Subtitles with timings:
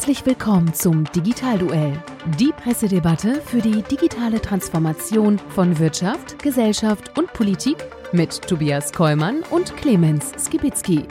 [0.00, 1.92] Herzlich willkommen zum Digitalduell,
[2.38, 7.76] die Pressedebatte für die digitale Transformation von Wirtschaft, Gesellschaft und Politik
[8.10, 11.06] mit Tobias Kollmann und Clemens Skibitzky.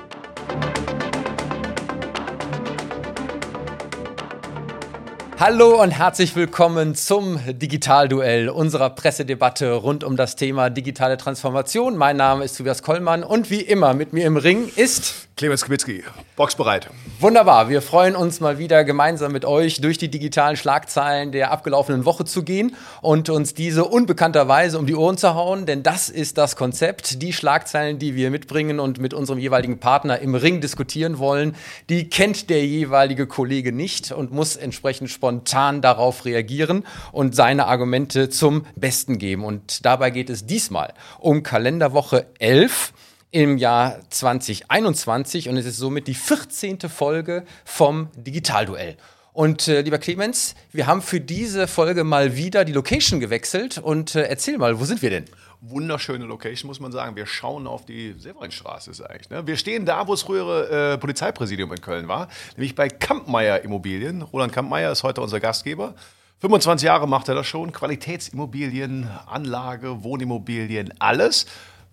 [5.39, 11.95] Hallo und herzlich willkommen zum Digitalduell unserer Pressedebatte rund um das Thema digitale Transformation.
[11.95, 16.03] Mein Name ist Tobias Kollmann und wie immer mit mir im Ring ist Clemens Kwitzki,
[16.35, 16.89] boxbereit.
[17.21, 22.03] Wunderbar, wir freuen uns mal wieder gemeinsam mit euch durch die digitalen Schlagzeilen der abgelaufenen
[22.03, 26.37] Woche zu gehen und uns diese unbekannterweise um die Ohren zu hauen, denn das ist
[26.37, 27.21] das Konzept.
[27.21, 31.55] Die Schlagzeilen, die wir mitbringen und mit unserem jeweiligen Partner im Ring diskutieren wollen,
[31.87, 36.83] die kennt der jeweilige Kollege nicht und muss entsprechend spontan darauf reagieren
[37.13, 39.45] und seine Argumente zum Besten geben.
[39.45, 42.91] Und dabei geht es diesmal um Kalenderwoche 11
[43.31, 46.79] im Jahr 2021 und es ist somit die 14.
[46.89, 48.97] Folge vom Digitalduell.
[49.33, 54.15] Und äh, lieber Clemens, wir haben für diese Folge mal wieder die Location gewechselt und
[54.15, 55.25] äh, erzähl mal, wo sind wir denn?
[55.61, 57.15] Wunderschöne Location, muss man sagen.
[57.15, 59.29] Wir schauen auf die Severinstraße, ist eigentlich.
[59.29, 59.45] Ne?
[59.45, 64.23] Wir stehen da, wo das frühere äh, Polizeipräsidium in Köln war, nämlich bei Kampmeier Immobilien.
[64.23, 65.93] Roland Kampmeier ist heute unser Gastgeber.
[66.39, 67.71] 25 Jahre macht er das schon.
[67.73, 71.45] Qualitätsimmobilien, Anlage, Wohnimmobilien, alles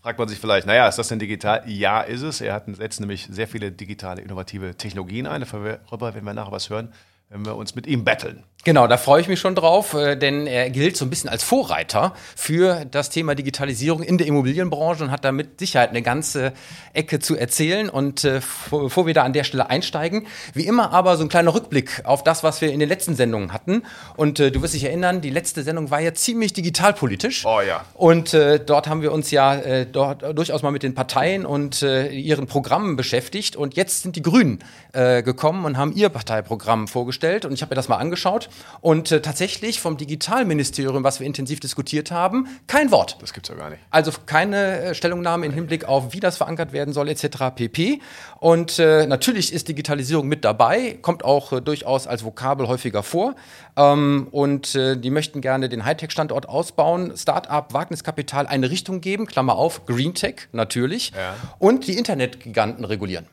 [0.07, 1.69] fragt man sich vielleicht, naja, ist das denn digital?
[1.69, 2.41] Ja, ist es.
[2.41, 5.41] Er hat, setzt nämlich sehr viele digitale, innovative Technologien ein.
[5.41, 6.93] Darüber werden wir nachher was hören,
[7.29, 8.45] wenn wir uns mit ihm betteln.
[8.67, 11.45] Genau, da freue ich mich schon drauf, äh, denn er gilt so ein bisschen als
[11.45, 16.53] Vorreiter für das Thema Digitalisierung in der Immobilienbranche und hat da mit Sicherheit eine ganze
[16.93, 17.89] Ecke zu erzählen.
[17.89, 21.55] Und äh, bevor wir da an der Stelle einsteigen, wie immer aber so ein kleiner
[21.55, 23.85] Rückblick auf das, was wir in den letzten Sendungen hatten.
[24.17, 27.47] Und äh, du wirst dich erinnern, die letzte Sendung war ja ziemlich digitalpolitisch.
[27.47, 27.85] Oh ja.
[27.95, 32.97] Und dort haben wir uns ja dort durchaus mal mit den Parteien und ihren Programmen
[32.97, 33.55] beschäftigt.
[33.55, 34.59] Und jetzt sind die Grünen
[34.93, 37.16] gekommen und haben ihr Parteiprogramm vorgestellt.
[37.45, 38.49] Und ich habe mir das mal angeschaut.
[38.81, 43.17] Und äh, tatsächlich vom Digitalministerium, was wir intensiv diskutiert haben, kein Wort.
[43.21, 43.83] Das gibt's ja gar nicht.
[43.91, 47.55] Also keine äh, Stellungnahme im Hinblick auf, wie das verankert werden soll, etc.
[47.55, 48.01] pp.
[48.39, 53.35] Und äh, natürlich ist Digitalisierung mit dabei, kommt auch äh, durchaus als Vokabel häufiger vor.
[53.77, 59.57] Ähm, und äh, die möchten gerne den Hightech-Standort ausbauen, Start-up, Wagniskapital eine Richtung geben, Klammer
[59.57, 61.35] auf, Green Tech natürlich, ja.
[61.59, 63.27] und die Internetgiganten regulieren.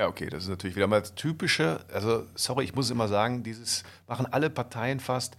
[0.00, 3.42] Ja, okay, das ist natürlich wieder mal das typische, also sorry, ich muss immer sagen,
[3.42, 5.36] dieses machen alle Parteien fast,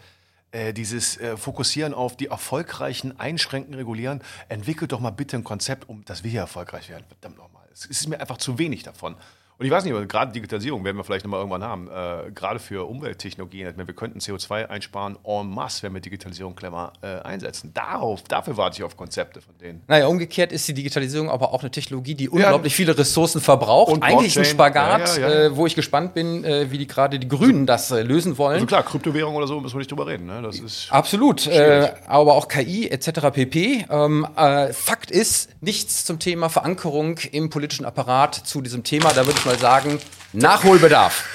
[0.51, 4.22] äh, dieses äh, Fokussieren auf die erfolgreichen Einschränken, Regulieren.
[4.49, 7.05] Entwickelt doch mal bitte ein Konzept, um dass wir hier erfolgreich werden.
[7.07, 7.63] Verdammt nochmal.
[7.73, 9.16] Es ist mir einfach zu wenig davon.
[9.61, 11.88] Und ich weiß nicht, aber gerade Digitalisierung werden wir vielleicht nochmal irgendwann haben.
[11.88, 13.72] Äh, gerade für Umwelttechnologien.
[13.77, 17.72] Wir könnten CO2 einsparen en masse, wenn wir Digitalisierung clever äh, einsetzen.
[17.72, 19.83] Darauf, dafür warte ich auf Konzepte von denen.
[19.88, 22.77] Naja, umgekehrt ist die Digitalisierung aber auch eine Technologie, die unglaublich ja.
[22.77, 23.94] viele Ressourcen verbraucht.
[23.94, 27.19] Und Eigentlich ein Spagat, ja, ja, äh, wo ich gespannt bin, äh, wie die gerade
[27.19, 28.55] die Grünen das äh, lösen wollen.
[28.55, 30.25] Also klar, Kryptowährung oder so müssen wir nicht drüber reden.
[30.25, 30.41] Ne?
[30.41, 31.45] Das ist Absolut.
[31.45, 33.29] Äh, aber auch KI etc.
[33.31, 33.85] pp.
[33.91, 34.25] Ähm,
[34.72, 39.13] Fakt ist, nichts zum Thema Verankerung im politischen Apparat zu diesem Thema.
[39.13, 40.00] Da würde ich mal mal sagen,
[40.34, 41.25] Nachholbedarf.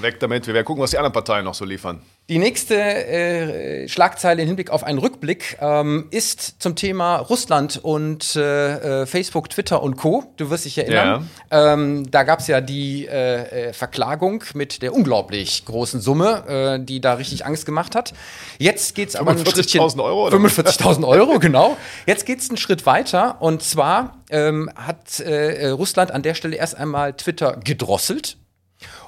[0.00, 2.02] Weg damit, wir werden gucken, was die anderen Parteien noch so liefern.
[2.30, 8.36] Die nächste äh, Schlagzeile im Hinblick auf einen Rückblick ähm, ist zum Thema Russland und
[8.36, 10.32] äh, äh, Facebook, Twitter und Co.
[10.36, 11.28] Du wirst dich erinnern.
[11.50, 11.72] Ja.
[11.72, 16.84] Ähm, da gab es ja die äh, äh, Verklagung mit der unglaublich großen Summe, äh,
[16.84, 18.14] die da richtig Angst gemacht hat.
[18.58, 20.28] Jetzt geht es aber 45.000 Euro.
[20.28, 21.76] 45.000 Euro, genau.
[22.06, 26.76] Jetzt geht es einen Schritt weiter und zwar ähm, hat Russland an der Stelle erst
[26.76, 28.36] einmal Twitter gedrosselt.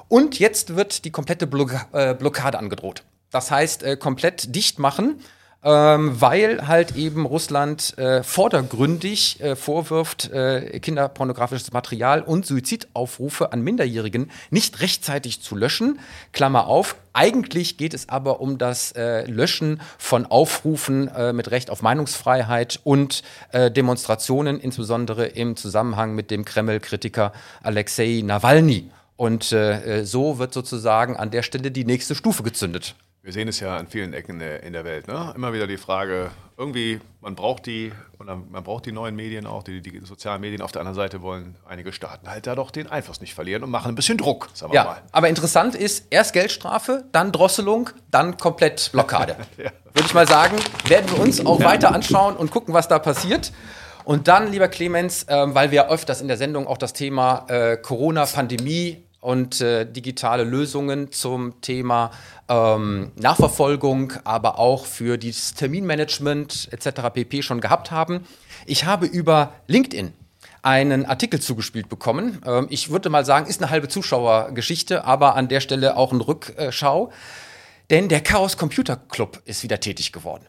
[0.09, 3.03] Und jetzt wird die komplette Blockade angedroht.
[3.33, 5.19] Das heißt, äh, komplett dicht machen,
[5.63, 13.61] ähm, weil halt eben Russland äh, vordergründig äh, vorwirft, äh, kinderpornografisches Material und Suizidaufrufe an
[13.61, 15.99] Minderjährigen nicht rechtzeitig zu löschen.
[16.31, 16.95] Klammer auf.
[17.13, 22.81] Eigentlich geht es aber um das äh, Löschen von Aufrufen äh, mit Recht auf Meinungsfreiheit
[22.83, 27.33] und äh, Demonstrationen, insbesondere im Zusammenhang mit dem Kreml-Kritiker
[27.63, 28.91] Alexei Nawalny.
[29.15, 32.95] Und äh, so wird sozusagen an der Stelle die nächste Stufe gezündet.
[33.23, 35.07] Wir sehen es ja an vielen Ecken in der Welt.
[35.07, 35.31] Ne?
[35.33, 39.79] Immer wieder die Frage, irgendwie, man braucht die, man braucht die neuen Medien auch, die,
[39.79, 40.61] die, sozialen Medien.
[40.61, 43.69] Auf der anderen Seite wollen einige Staaten halt da doch den Einfluss nicht verlieren und
[43.71, 45.01] machen ein bisschen Druck, sagen wir ja, mal.
[45.13, 49.37] Aber interessant ist, erst Geldstrafe, dann Drosselung, dann komplett Blockade.
[49.57, 49.71] ja.
[49.93, 50.57] Würde ich mal sagen,
[50.89, 51.65] werden wir uns auch ja.
[51.65, 53.53] weiter anschauen und gucken, was da passiert.
[54.03, 57.77] Und dann, lieber Clemens, äh, weil wir öfters in der Sendung auch das Thema äh,
[57.77, 62.11] Corona-Pandemie und äh, digitale Lösungen zum Thema
[62.49, 67.09] ähm, Nachverfolgung, aber auch für das Terminmanagement etc.
[67.13, 67.41] pp.
[67.41, 68.25] schon gehabt haben.
[68.65, 70.13] Ich habe über LinkedIn
[70.61, 72.41] einen Artikel zugespielt bekommen.
[72.45, 76.19] Ähm, ich würde mal sagen, ist eine halbe Zuschauergeschichte, aber an der Stelle auch ein
[76.19, 77.11] Rückschau.
[77.89, 80.45] Denn der Chaos Computer Club ist wieder tätig geworden.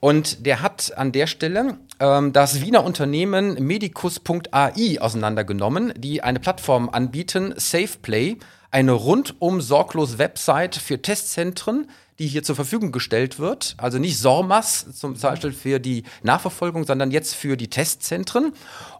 [0.00, 6.88] Und der hat an der Stelle ähm, das Wiener Unternehmen medicus.ai auseinandergenommen, die eine Plattform
[6.88, 8.38] anbieten, SafePlay,
[8.70, 11.88] eine rundum sorglos Website für Testzentren,
[12.18, 13.74] die hier zur Verfügung gestellt wird.
[13.78, 18.52] Also nicht SORMAS zum Beispiel für die Nachverfolgung, sondern jetzt für die Testzentren.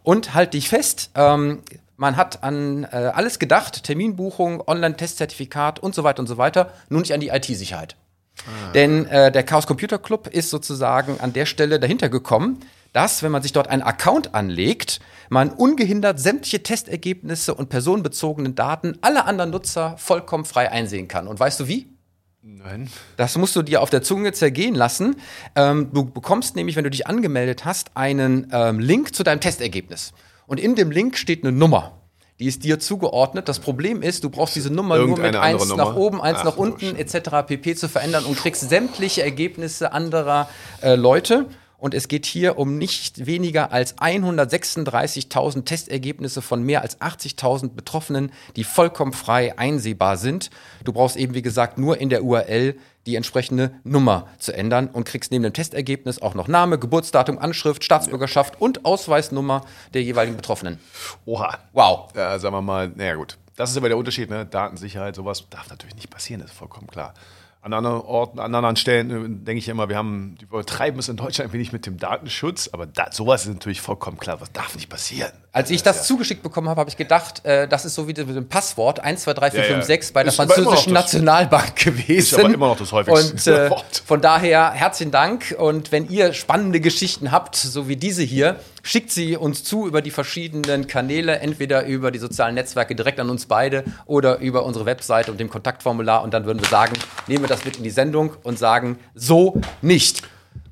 [0.03, 1.59] Und halt dich fest, ähm,
[1.95, 7.01] man hat an äh, alles gedacht, Terminbuchung, Online-Testzertifikat und so weiter und so weiter, nur
[7.01, 7.95] nicht an die IT-Sicherheit.
[8.45, 8.71] Ah.
[8.73, 12.59] Denn äh, der Chaos Computer Club ist sozusagen an der Stelle dahinter gekommen,
[12.93, 14.99] dass, wenn man sich dort einen Account anlegt,
[15.29, 21.27] man ungehindert sämtliche Testergebnisse und personenbezogenen Daten aller anderen Nutzer vollkommen frei einsehen kann.
[21.27, 21.97] Und weißt du wie?
[22.41, 22.89] Nein.
[23.17, 25.17] Das musst du dir auf der Zunge zergehen lassen.
[25.55, 30.13] Ähm, du bekommst nämlich, wenn du dich angemeldet hast, einen ähm, Link zu deinem Testergebnis.
[30.45, 31.96] Und in dem Link steht eine Nummer.
[32.39, 33.49] Die ist dir zugeordnet.
[33.49, 35.85] Das Problem ist, du brauchst diese Nummer nur mit eins Nummer?
[35.85, 37.47] nach oben, eins Ach, nach unten etc.
[37.47, 37.75] pp.
[37.75, 40.47] zu verändern und kriegst sämtliche Ergebnisse anderer
[40.81, 41.47] äh, Leute.
[41.79, 48.31] Und es geht hier um nicht weniger als 136.000 Testergebnisse von mehr als 80.000 Betroffenen,
[48.55, 50.49] die vollkommen frei einsehbar sind.
[50.83, 52.75] Du brauchst eben, wie gesagt, nur in der URL
[53.07, 57.83] die entsprechende Nummer zu ändern und kriegst neben dem Testergebnis auch noch Name, Geburtsdatum, Anschrift,
[57.83, 59.61] Staatsbürgerschaft und Ausweisnummer
[59.93, 60.79] der jeweiligen Betroffenen.
[61.25, 61.57] Oha.
[61.73, 62.09] Wow.
[62.15, 63.37] Ja, sagen wir mal, naja gut.
[63.55, 64.45] Das ist aber der Unterschied, ne?
[64.45, 67.15] Datensicherheit, sowas darf natürlich nicht passieren, ist vollkommen klar.
[67.61, 71.09] An anderen Orten, an anderen Stellen äh, denke ich immer, wir haben, die übertreiben es
[71.09, 74.51] in Deutschland ein wenig mit dem Datenschutz, aber da, sowas ist natürlich vollkommen klar, was
[74.51, 75.31] darf nicht passieren.
[75.57, 76.03] Als ich das ja.
[76.03, 79.23] zugeschickt bekommen habe, habe ich gedacht, äh, das ist so wie mit dem Passwort 1,
[79.23, 82.11] 2, 3, 4, ja, 5, 6 bei der ist französischen Nationalbank gewesen.
[82.11, 86.33] Ist aber immer noch das häufigste und, äh, Von daher herzlichen Dank und wenn ihr
[86.33, 91.39] spannende Geschichten habt, so wie diese hier, schickt sie uns zu über die verschiedenen Kanäle,
[91.39, 95.49] entweder über die sozialen Netzwerke direkt an uns beide oder über unsere Webseite und dem
[95.49, 96.93] Kontaktformular und dann würden wir sagen,
[97.25, 100.21] nehmen wir das mit in die Sendung und sagen, so nicht.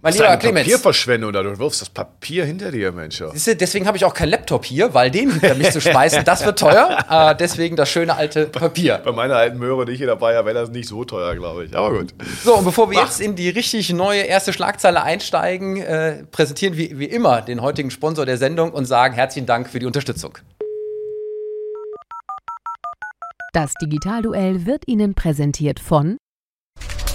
[0.06, 0.66] Mein lieber eine Clemens.
[0.66, 3.24] Papierverschwendung oder du wirfst das Papier hinter dir, Mensch.
[3.34, 6.46] Siehste, deswegen habe ich auch keinen Laptop hier, weil den hinter mich zu schmeißen, das
[6.46, 7.04] wird teuer.
[7.10, 9.02] Äh, deswegen das schöne alte Papier.
[9.04, 11.66] Bei meiner alten Möhre, die ich hier dabei habe, wäre das nicht so teuer, glaube
[11.66, 11.76] ich.
[11.76, 12.14] Aber gut.
[12.44, 13.06] So, und bevor wir Ach.
[13.06, 17.90] jetzt in die richtig neue erste Schlagzeile einsteigen, äh, präsentieren wir wie immer den heutigen
[17.90, 20.38] Sponsor der Sendung und sagen herzlichen Dank für die Unterstützung.
[23.54, 26.18] Das Digitalduell wird Ihnen präsentiert von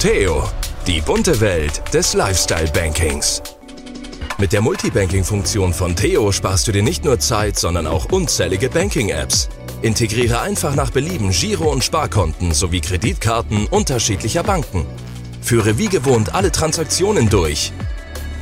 [0.00, 0.48] Theo
[0.90, 3.40] die bunte Welt des Lifestyle-Bankings.
[4.38, 9.50] Mit der Multibanking-Funktion von Theo sparst du dir nicht nur Zeit, sondern auch unzählige Banking-Apps.
[9.82, 14.84] Integriere einfach nach Belieben Giro- und Sparkonten sowie Kreditkarten unterschiedlicher Banken.
[15.40, 17.70] Führe wie gewohnt alle Transaktionen durch.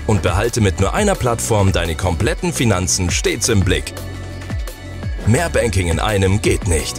[0.06, 3.92] Und behalte mit nur einer Plattform deine kompletten Finanzen stets im Blick.
[5.26, 6.98] Mehr Banking in einem geht nicht.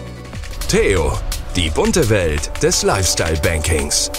[0.67, 1.17] Theo,
[1.55, 4.11] die bunte Welt des Lifestyle-Bankings.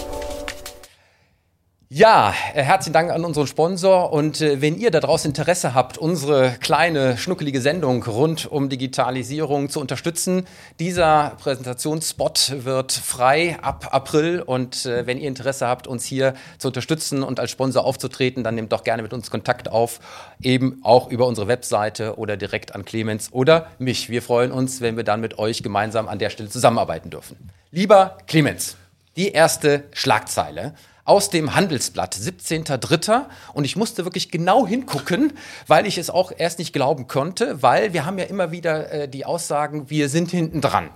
[1.93, 4.13] Ja, äh, herzlichen Dank an unseren Sponsor.
[4.13, 9.71] Und äh, wenn ihr da draußen Interesse habt, unsere kleine, schnuckelige Sendung rund um Digitalisierung
[9.71, 10.47] zu unterstützen,
[10.79, 14.41] dieser Präsentationsspot wird frei ab April.
[14.41, 18.55] Und äh, wenn ihr Interesse habt, uns hier zu unterstützen und als Sponsor aufzutreten, dann
[18.55, 19.99] nehmt doch gerne mit uns Kontakt auf,
[20.41, 24.09] eben auch über unsere Webseite oder direkt an Clemens oder mich.
[24.09, 27.51] Wir freuen uns, wenn wir dann mit euch gemeinsam an der Stelle zusammenarbeiten dürfen.
[27.73, 28.77] Lieber Clemens,
[29.17, 30.75] die erste Schlagzeile
[31.11, 33.27] aus dem Handelsblatt, 17.03.
[33.53, 35.33] Und ich musste wirklich genau hingucken,
[35.67, 39.09] weil ich es auch erst nicht glauben konnte, weil wir haben ja immer wieder äh,
[39.09, 40.91] die Aussagen, wir sind hinten dran.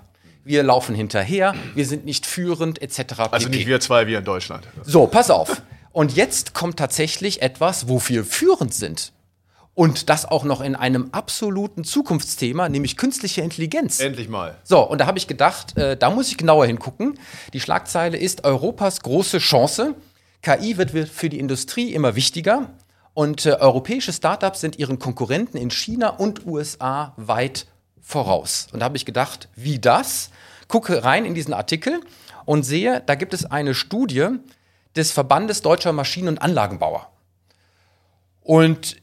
[0.45, 3.15] Wir laufen hinterher, wir sind nicht führend, etc.
[3.33, 4.69] Also nicht wir zwei, wir in Deutschland.
[4.85, 5.63] So, pass auf.
[5.91, 9.13] Und jetzt kommt tatsächlich etwas, wo wir führend sind.
[9.75, 13.99] Und das auch noch in einem absoluten Zukunftsthema, nämlich künstliche Intelligenz.
[13.99, 14.57] Endlich mal.
[14.63, 17.19] So, und da habe ich gedacht, äh, da muss ich genauer hingucken.
[17.53, 19.97] Die Schlagzeile ist Europas große Chance.
[20.43, 22.71] KI wird für die Industrie immer wichtiger
[23.15, 27.67] und äh, europäische Startups sind ihren Konkurrenten in China und USA weit
[28.01, 28.69] voraus.
[28.73, 30.31] Und da habe ich gedacht, wie das?
[30.69, 32.01] Gucke rein in diesen Artikel
[32.45, 34.29] und sehe, da gibt es eine Studie
[34.97, 37.11] des Verbandes Deutscher Maschinen- und Anlagenbauer.
[38.41, 38.97] Und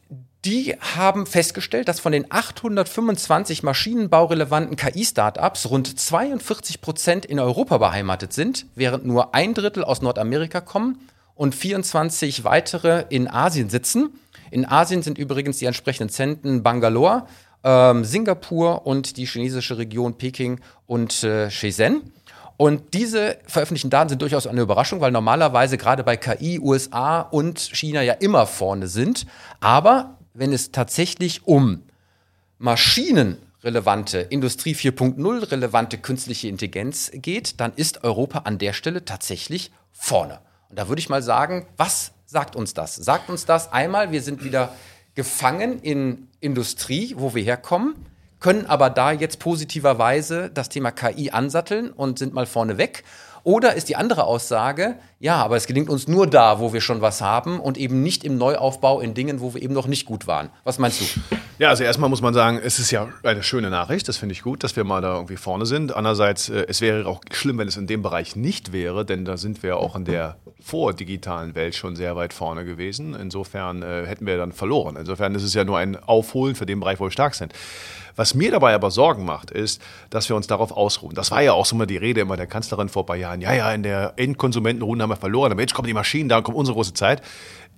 [0.46, 8.34] die haben festgestellt, dass von den 825 maschinenbaurelevanten KI-Startups rund 42 Prozent in Europa beheimatet
[8.34, 14.10] sind, während nur ein Drittel aus Nordamerika kommen und 24 weitere in Asien sitzen.
[14.50, 17.28] In Asien sind übrigens die entsprechenden Zentren Bangalore,
[17.64, 22.14] ähm, Singapur und die chinesische Region Peking und äh, Shenzhen.
[22.58, 27.60] Und diese veröffentlichten Daten sind durchaus eine Überraschung, weil normalerweise gerade bei KI USA und
[27.60, 29.26] China ja immer vorne sind.
[29.62, 31.84] Aber wenn es tatsächlich um
[32.58, 40.40] maschinenrelevante, Industrie 4.0 relevante künstliche Intelligenz geht, dann ist Europa an der Stelle tatsächlich vorne.
[40.70, 42.96] Und da würde ich mal sagen, was sagt uns das?
[42.96, 44.74] Sagt uns das einmal, wir sind wieder
[45.16, 47.96] gefangen in Industrie, wo wir herkommen,
[48.40, 53.04] können aber da jetzt positiverweise das Thema KI ansatteln und sind mal vorne weg.
[53.44, 57.02] Oder ist die andere Aussage, ja, aber es gelingt uns nur da, wo wir schon
[57.02, 60.26] was haben und eben nicht im Neuaufbau in Dingen, wo wir eben noch nicht gut
[60.26, 60.50] waren.
[60.64, 61.06] Was meinst du?
[61.60, 64.42] Ja, also erstmal muss man sagen, es ist ja eine schöne Nachricht, das finde ich
[64.42, 65.96] gut, dass wir mal da irgendwie vorne sind.
[65.96, 69.38] Andererseits, äh, es wäre auch schlimm, wenn es in dem Bereich nicht wäre, denn da
[69.38, 73.14] sind wir auch in der vordigitalen Welt schon sehr weit vorne gewesen.
[73.14, 74.96] Insofern äh, hätten wir dann verloren.
[74.96, 77.54] Insofern ist es ja nur ein Aufholen für den Bereich, wo wir stark sind.
[78.16, 81.16] Was mir dabei aber Sorgen macht, ist, dass wir uns darauf ausruhen.
[81.16, 83.42] Das war ja auch so mal die Rede immer der Kanzlerin vor ein paar Jahren.
[83.42, 86.58] Ja, ja, in der Endkonsumentenrunde haben wir verloren, aber jetzt kommen die Maschinen, da kommt
[86.58, 87.22] unsere große Zeit.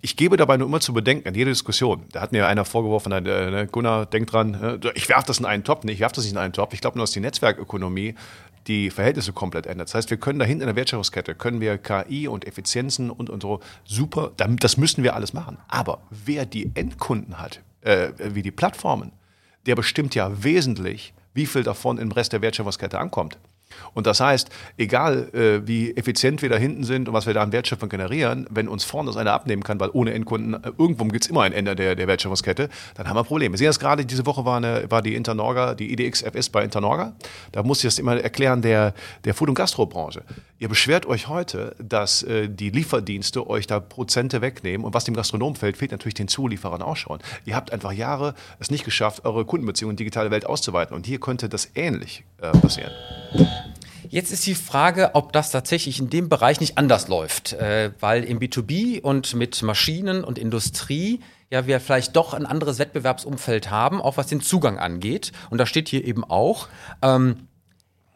[0.02, 3.12] Ich gebe dabei nur immer zu bedenken, an jeder Diskussion, da hat mir einer vorgeworfen,
[3.13, 5.86] äh, ne, Gunnar, denk dran, äh, ich werfe das in einen Topf.
[5.86, 6.74] Nee, ich werfe das nicht in einen Topf.
[6.74, 8.16] Ich glaube nur, dass die Netzwerkökonomie
[8.68, 9.90] die Verhältnisse komplett ändert.
[9.90, 13.30] Das heißt, wir können da hinten in der Wertschöpfungskette, können wir KI und Effizienzen und,
[13.30, 15.58] und so super, das müssen wir alles machen.
[15.68, 19.12] Aber wer die Endkunden hat, äh, wie die Plattformen,
[19.66, 23.38] der bestimmt ja wesentlich, wie viel davon im Rest der Wertschöpfungskette ankommt.
[23.94, 27.42] Und das heißt, egal äh, wie effizient wir da hinten sind und was wir da
[27.42, 31.06] an Wertschöpfung generieren, wenn uns vorne das einer abnehmen kann, weil ohne Endkunden, äh, irgendwo
[31.06, 33.58] gibt es immer ein Ende der, der Wertschöpfungskette, dann haben wir Probleme.
[33.58, 37.13] Sehen das gerade, diese Woche war, eine, war die Internorga, die IDXFS bei Internorga.
[37.51, 38.94] Da muss ich das immer erklären, der,
[39.25, 40.24] der Food- und Gastrobranche.
[40.60, 45.13] Ihr beschwert euch heute, dass äh, die Lieferdienste euch da Prozente wegnehmen und was dem
[45.15, 47.20] Gastronom fällt, fehlt natürlich den Zulieferern auch schon.
[47.46, 51.06] Ihr habt einfach Jahre es nicht geschafft, eure Kundenbeziehungen in die digitale Welt auszuweiten und
[51.06, 52.92] hier könnte das ähnlich äh, passieren.
[54.10, 58.24] Jetzt ist die Frage, ob das tatsächlich in dem Bereich nicht anders läuft, äh, weil
[58.24, 61.19] im B2B und mit Maschinen und Industrie
[61.53, 65.31] ja wir vielleicht doch ein anderes Wettbewerbsumfeld haben, auch was den Zugang angeht.
[65.51, 66.67] Und da steht hier eben auch,
[67.03, 67.48] ähm,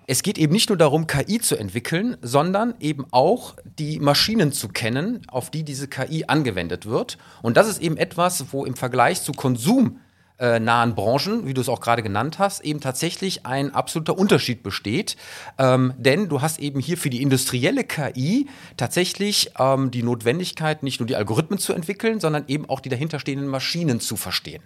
[0.07, 4.69] es geht eben nicht nur darum, KI zu entwickeln, sondern eben auch die Maschinen zu
[4.69, 7.17] kennen, auf die diese KI angewendet wird.
[7.43, 9.99] Und das ist eben etwas, wo im Vergleich zu Konsum
[10.39, 14.63] äh, nahen Branchen, wie du es auch gerade genannt hast, eben tatsächlich ein absoluter Unterschied
[14.63, 15.17] besteht.
[15.57, 20.99] Ähm, denn du hast eben hier für die industrielle KI tatsächlich ähm, die Notwendigkeit, nicht
[20.99, 24.63] nur die Algorithmen zu entwickeln, sondern eben auch die dahinterstehenden Maschinen zu verstehen.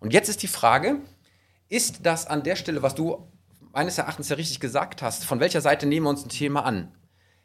[0.00, 0.96] Und jetzt ist die Frage,
[1.68, 3.28] ist das an der Stelle, was du
[3.72, 6.92] meines Erachtens ja richtig gesagt hast, von welcher Seite nehmen wir uns ein Thema an?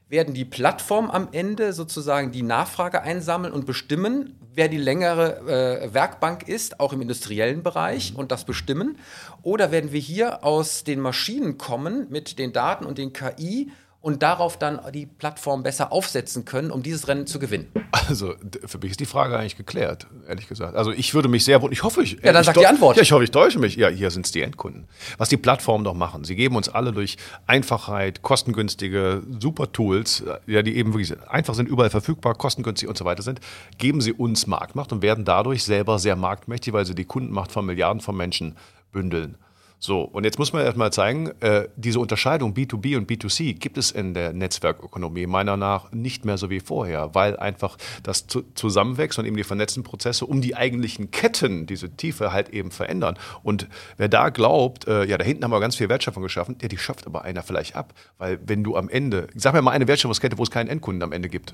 [0.09, 5.41] Werden die Plattformen am Ende sozusagen die Nachfrage einsammeln und bestimmen, wer die längere
[5.85, 8.97] äh, Werkbank ist, auch im industriellen Bereich und das bestimmen?
[9.43, 14.23] Oder werden wir hier aus den Maschinen kommen mit den Daten und den KI und
[14.23, 17.67] darauf dann die Plattform besser aufsetzen können, um dieses Rennen zu gewinnen?
[17.91, 18.35] Also
[18.65, 20.75] für mich ist die Frage eigentlich geklärt, ehrlich gesagt.
[20.75, 22.13] Also ich würde mich sehr wundern, ich hoffe, ich...
[22.23, 22.95] Ja, dann sag die Antwort.
[22.95, 23.75] Ja, ich hoffe, ich täusche mich.
[23.75, 24.87] Ja, hier sind es die Endkunden.
[25.17, 30.61] Was die Plattformen doch machen, sie geben uns alle durch Einfachheit, kostengünstige, super Tools, ja,
[30.61, 33.39] die eben wirklich einfach sind, überall verfügbar, kostengünstig und so weiter sind,
[33.77, 37.65] geben sie uns Marktmacht und werden dadurch selber sehr marktmächtig, weil sie die Kundenmacht von
[37.65, 38.55] Milliarden von Menschen
[38.91, 39.37] bündeln.
[39.79, 43.91] So, und jetzt muss man erstmal zeigen, äh, diese Unterscheidung B2B und B2C gibt es
[43.91, 49.19] in der Netzwerkökonomie meiner nach nicht mehr so wie vorher, weil einfach das zu, zusammenwächst
[49.19, 53.19] und eben die vernetzten Prozesse um die eigentlichen Ketten, diese Tiefe halt eben verändern.
[53.43, 53.67] Und
[53.97, 56.77] wer da glaubt, äh, ja, da hinten haben wir ganz viel Wertschöpfung geschaffen, ja, die
[56.79, 57.93] schafft aber einer vielleicht ab.
[58.17, 61.11] Weil wenn du am Ende, sag mir mal eine Wertschöpfungskette, wo es keinen Endkunden am
[61.11, 61.51] Ende gibt.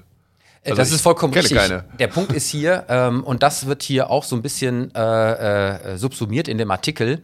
[0.63, 1.57] Äh, also das ist vollkommen richtig.
[1.57, 1.83] Keine.
[1.99, 5.97] Der Punkt ist hier, ähm, und das wird hier auch so ein bisschen äh, äh,
[5.97, 7.21] subsumiert in dem Artikel,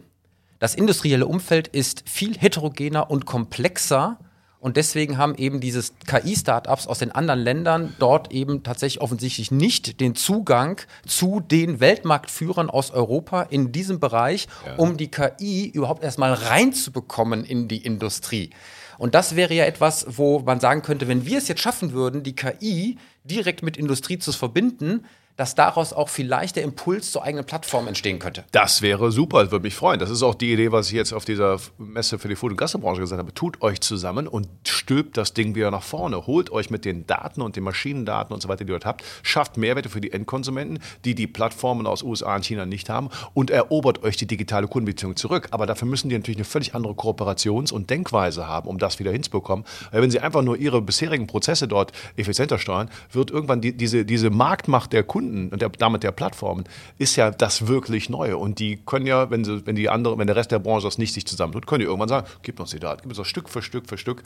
[0.60, 4.20] das industrielle Umfeld ist viel heterogener und komplexer.
[4.60, 10.02] Und deswegen haben eben diese KI-Startups aus den anderen Ländern dort eben tatsächlich offensichtlich nicht
[10.02, 14.76] den Zugang zu den Weltmarktführern aus Europa in diesem Bereich, ja.
[14.76, 18.50] um die KI überhaupt erstmal reinzubekommen in die Industrie.
[18.98, 22.22] Und das wäre ja etwas, wo man sagen könnte, wenn wir es jetzt schaffen würden,
[22.22, 25.06] die KI direkt mit Industrie zu verbinden,
[25.40, 28.44] dass daraus auch vielleicht der Impuls zur eigenen Plattform entstehen könnte.
[28.52, 29.98] Das wäre super, das würde mich freuen.
[29.98, 32.58] Das ist auch die Idee, was ich jetzt auf dieser Messe für die Food- und
[32.58, 33.34] Gastrobranche gesagt habe.
[33.34, 36.28] Tut euch zusammen und stülpt das Ding wieder nach vorne.
[36.28, 39.06] Holt euch mit den Daten und den Maschinendaten und so weiter, die ihr dort habt,
[39.24, 43.50] schafft Mehrwerte für die Endkonsumenten, die die Plattformen aus USA und China nicht haben und
[43.50, 45.48] erobert euch die digitale Kundenbeziehung zurück.
[45.52, 49.14] Aber dafür müssen die natürlich eine völlig andere Kooperations- und Denkweise haben, um das wieder
[49.14, 49.64] hinzubekommen.
[49.92, 54.04] Weil wenn sie einfach nur ihre bisherigen Prozesse dort effizienter steuern, wird irgendwann die, diese,
[54.04, 56.64] diese Marktmacht der Kunden Kunden und der, damit der Plattformen
[56.98, 58.38] ist ja das wirklich Neue.
[58.38, 60.98] Und die können ja, wenn, sie, wenn, die andere, wenn der Rest der Branche das
[60.98, 63.50] nicht sich zusammentut, können die irgendwann sagen, gib uns die Daten, gib uns das Stück
[63.50, 64.24] für Stück für Stück.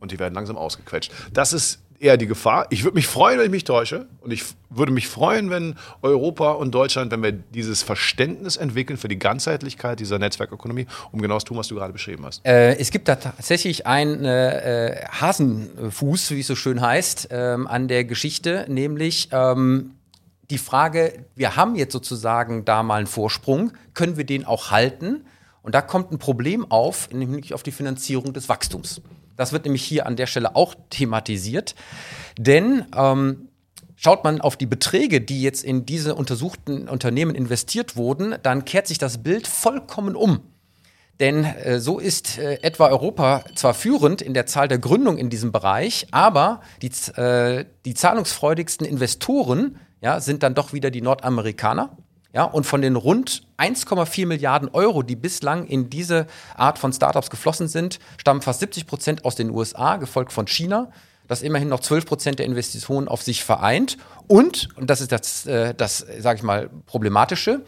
[0.00, 1.10] und die werden langsam ausgequetscht.
[1.32, 2.66] Das ist eher die Gefahr.
[2.70, 4.06] Ich würde mich freuen, wenn ich mich täusche.
[4.20, 9.08] Und ich würde mich freuen, wenn Europa und Deutschland, wenn wir dieses Verständnis entwickeln für
[9.08, 12.44] die Ganzheitlichkeit dieser Netzwerkökonomie, um genau das tun, was du gerade beschrieben hast.
[12.44, 17.88] Äh, es gibt da tatsächlich einen äh, Hasenfuß, wie es so schön heißt, ähm, an
[17.88, 19.92] der Geschichte, nämlich ähm,
[20.50, 25.24] die Frage, wir haben jetzt sozusagen da mal einen Vorsprung, können wir den auch halten?
[25.62, 29.00] Und da kommt ein Problem auf, nämlich auf die Finanzierung des Wachstums.
[29.36, 31.74] Das wird nämlich hier an der Stelle auch thematisiert.
[32.38, 33.48] Denn ähm,
[33.96, 38.86] schaut man auf die Beträge, die jetzt in diese untersuchten Unternehmen investiert wurden, dann kehrt
[38.86, 40.40] sich das Bild vollkommen um.
[41.20, 45.30] Denn äh, so ist äh, etwa Europa zwar führend in der Zahl der Gründungen in
[45.30, 51.96] diesem Bereich, aber die, äh, die zahlungsfreudigsten Investoren ja, sind dann doch wieder die Nordamerikaner.
[52.34, 57.30] Ja, und von den rund 1,4 Milliarden Euro, die bislang in diese Art von Startups
[57.30, 60.90] geflossen sind, stammen fast 70 Prozent aus den USA, gefolgt von China,
[61.26, 63.96] das immerhin noch 12 Prozent der Investitionen auf sich vereint.
[64.26, 67.62] Und, und das ist das, äh, das sage ich mal, problematische,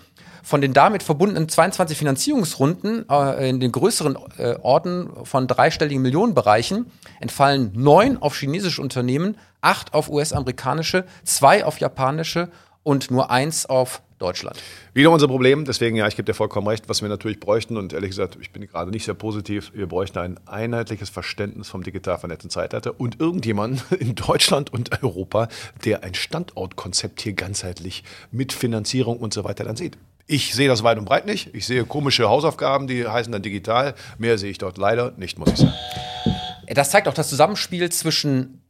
[0.46, 6.86] von den damit verbundenen 22 Finanzierungsrunden äh, in den größeren äh, Orten von dreistelligen Millionenbereichen
[7.18, 12.48] entfallen neun auf chinesische Unternehmen, acht auf US-amerikanische, zwei auf japanische
[12.84, 14.62] und nur eins auf Deutschland.
[14.94, 17.92] Wieder unser Problem, deswegen ja, ich gebe dir vollkommen recht, was wir natürlich bräuchten und
[17.92, 22.18] ehrlich gesagt, ich bin gerade nicht sehr positiv, wir bräuchten ein einheitliches Verständnis vom digital
[22.18, 25.48] vernetzten Zeitalter und irgendjemanden in Deutschland und Europa,
[25.84, 29.98] der ein Standortkonzept hier ganzheitlich mit Finanzierung und so weiter dann sieht.
[30.28, 31.54] Ich sehe das weit und breit nicht.
[31.54, 33.94] Ich sehe komische Hausaufgaben, die heißen dann digital.
[34.18, 35.74] Mehr sehe ich dort leider nicht, muss ich sagen.
[36.66, 38.60] Das zeigt auch das Zusammenspiel zwischen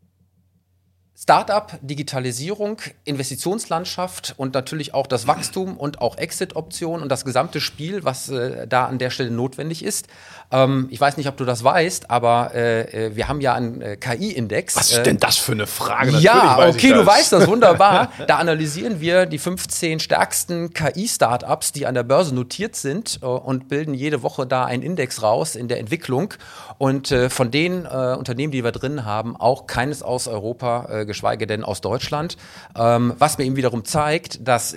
[1.18, 8.04] Startup, Digitalisierung, Investitionslandschaft und natürlich auch das Wachstum und auch Exit-Optionen und das gesamte Spiel,
[8.04, 10.08] was äh, da an der Stelle notwendig ist.
[10.50, 13.80] Ähm, ich weiß nicht, ob du das weißt, aber äh, äh wir haben ja einen
[13.80, 14.76] äh, KI-Index.
[14.76, 16.06] Was ist denn das für eine Frage?
[16.06, 18.12] Natürlich ja, okay, du weißt das wunderbar.
[18.26, 23.68] da analysieren wir die 15 stärksten KI-Startups, die an der Börse notiert sind äh, und
[23.68, 26.34] bilden jede Woche da einen Index raus in der Entwicklung.
[26.78, 31.64] Und äh, von den Unternehmen, die wir drin haben, auch keines aus Europa geschweige denn
[31.64, 32.36] aus Deutschland.
[32.76, 34.76] Ähm, was mir eben wiederum zeigt, dass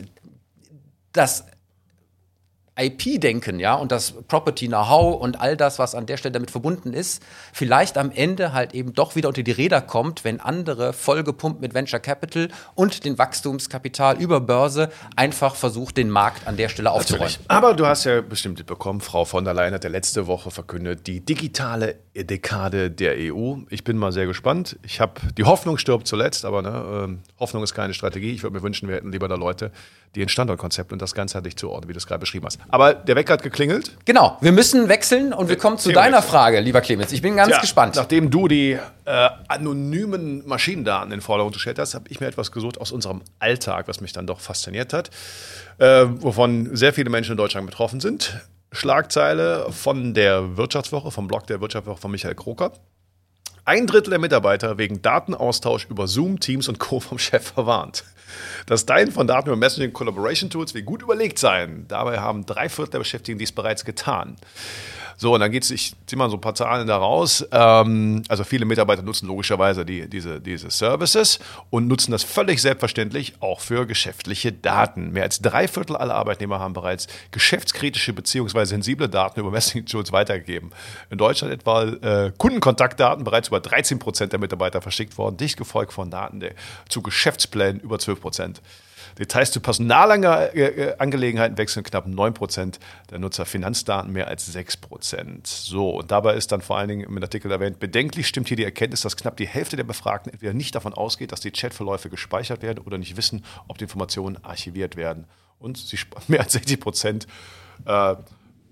[1.12, 1.46] das
[2.80, 7.22] IP-Denken, ja, und das Property-Know-how und all das, was an der Stelle damit verbunden ist,
[7.54, 11.74] vielleicht am Ende halt eben doch wieder unter die Räder kommt, wenn andere vollgepumpt mit
[11.74, 17.28] Venture Capital und den Wachstumskapital über Börse einfach versucht, den Markt an der Stelle aufzuräumen.
[17.28, 17.50] Natürlich.
[17.50, 21.08] Aber du hast ja bestimmt bekommen, Frau von der Leyen hat ja letzte Woche verkündet,
[21.08, 23.58] die digitale Dekade der EU.
[23.70, 24.78] Ich bin mal sehr gespannt.
[24.84, 28.32] Ich habe die Hoffnung stirbt zuletzt, aber ne, äh, Hoffnung ist keine Strategie.
[28.32, 29.72] Ich würde mir wünschen, wir hätten lieber da Leute,
[30.15, 32.60] die ein Standortkonzept und das ganzheitlich zuordnen, wie du es gerade beschrieben hast.
[32.70, 33.98] Aber der Wecker hat geklingelt.
[34.06, 37.12] Genau, wir müssen wechseln und wir kommen zu deiner Frage, lieber Clemens.
[37.12, 37.96] Ich bin ganz Tja, gespannt.
[37.96, 42.52] Nachdem du die äh, anonymen Maschinendaten in den Vordergrund gestellt hast, habe ich mir etwas
[42.52, 45.10] gesucht aus unserem Alltag, was mich dann doch fasziniert hat,
[45.80, 48.40] äh, wovon sehr viele Menschen in Deutschland betroffen sind.
[48.72, 52.72] Schlagzeile von der Wirtschaftswoche, vom Blog der Wirtschaftswoche von Michael Kroker.
[53.66, 57.00] Ein Drittel der Mitarbeiter wegen Datenaustausch über Zoom, Teams und Co.
[57.00, 58.04] vom Chef verwarnt.
[58.65, 61.86] Das Teilen von Daten über Messaging Collaboration Tools will gut überlegt sein.
[61.88, 64.36] Dabei haben drei Viertel der Beschäftigten dies bereits getan.
[65.22, 67.46] So, und dann geht es, ich ziehe mal so ein paar Zahlen da raus.
[67.52, 73.34] Ähm, also viele Mitarbeiter nutzen logischerweise die, diese, diese Services und nutzen das völlig selbstverständlich
[73.42, 75.12] auch für geschäftliche Daten.
[75.12, 78.64] Mehr als drei Viertel aller Arbeitnehmer haben bereits geschäftskritische bzw.
[78.64, 80.72] sensible Daten über Messaging-Tools weitergegeben.
[81.10, 85.92] In Deutschland etwa äh, Kundenkontaktdaten bereits über 13 Prozent der Mitarbeiter verschickt worden, dicht gefolgt
[85.92, 86.54] von Daten der,
[86.88, 88.62] zu Geschäftsplänen über 12 Prozent.
[89.17, 95.39] Details zu Personalangelegenheiten wechseln knapp 9% der Nutzer, Finanzdaten mehr als 6%.
[95.43, 98.63] So, und dabei ist dann vor allen Dingen im Artikel erwähnt, bedenklich stimmt hier die
[98.63, 102.62] Erkenntnis, dass knapp die Hälfte der Befragten entweder nicht davon ausgeht, dass die Chatverläufe gespeichert
[102.62, 105.26] werden oder nicht wissen, ob die Informationen archiviert werden.
[105.60, 107.28] Und sie, mehr als 60 Prozent
[107.86, 108.15] äh,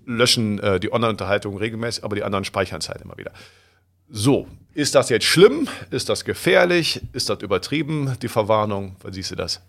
[0.06, 3.32] löschen äh, die Online-Unterhaltung regelmäßig, aber die anderen speichern es halt immer wieder.
[4.10, 5.68] So, ist das jetzt schlimm?
[5.90, 7.02] Ist das gefährlich?
[7.12, 8.96] Ist das übertrieben, die Verwarnung?
[9.04, 9.60] Wie siehst du das?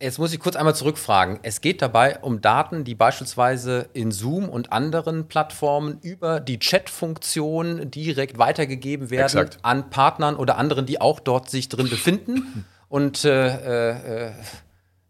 [0.00, 1.40] Jetzt muss ich kurz einmal zurückfragen.
[1.42, 7.90] Es geht dabei um Daten, die beispielsweise in Zoom und anderen Plattformen über die Chat-Funktion
[7.90, 9.58] direkt weitergegeben werden Exakt.
[9.62, 12.64] an Partnern oder anderen, die auch dort sich drin befinden.
[12.88, 14.32] Und äh, äh,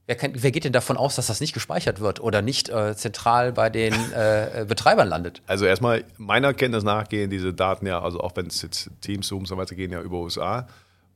[0.07, 2.96] wer, kann, wer, geht denn davon aus, dass das nicht gespeichert wird oder nicht äh,
[2.96, 5.42] zentral bei den äh, Betreibern landet?
[5.46, 9.29] Also erstmal meiner Kenntnis nach gehen diese Daten ja, also auch wenn es jetzt Teams,
[9.29, 10.66] Zoom und so weiter gehen, ja über USA.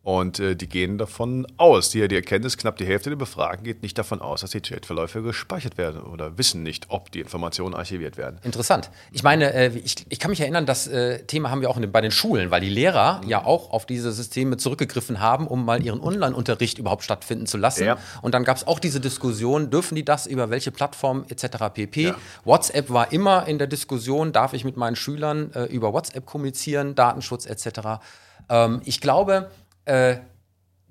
[0.02, 3.82] Und äh, die gehen davon aus, die, die Erkenntnis, knapp die Hälfte der Befragten geht
[3.82, 8.16] nicht davon aus, dass die Chatverläufe gespeichert werden oder wissen nicht, ob die Informationen archiviert
[8.16, 8.40] werden.
[8.42, 8.90] Interessant.
[9.12, 11.82] Ich meine, äh, ich, ich kann mich erinnern, das äh, Thema haben wir auch in
[11.82, 13.28] den, bei den Schulen, weil die Lehrer mhm.
[13.28, 17.84] ja auch auf diese Systeme zurückgegriffen haben, um mal ihren Online-Unterricht überhaupt stattfinden zu lassen.
[17.84, 17.98] Ja.
[18.22, 21.46] Und dann gab es auch diese Diskussion, dürfen die das über welche Plattform etc.
[21.72, 22.02] pp.
[22.02, 22.16] Ja.
[22.44, 26.96] WhatsApp war immer in der Diskussion, darf ich mit meinen Schülern äh, über WhatsApp kommunizieren,
[26.96, 28.00] Datenschutz etc.
[28.48, 29.48] Ähm, ich glaube,
[29.84, 30.16] äh,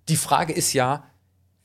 [0.10, 1.04] die Frage ist ja,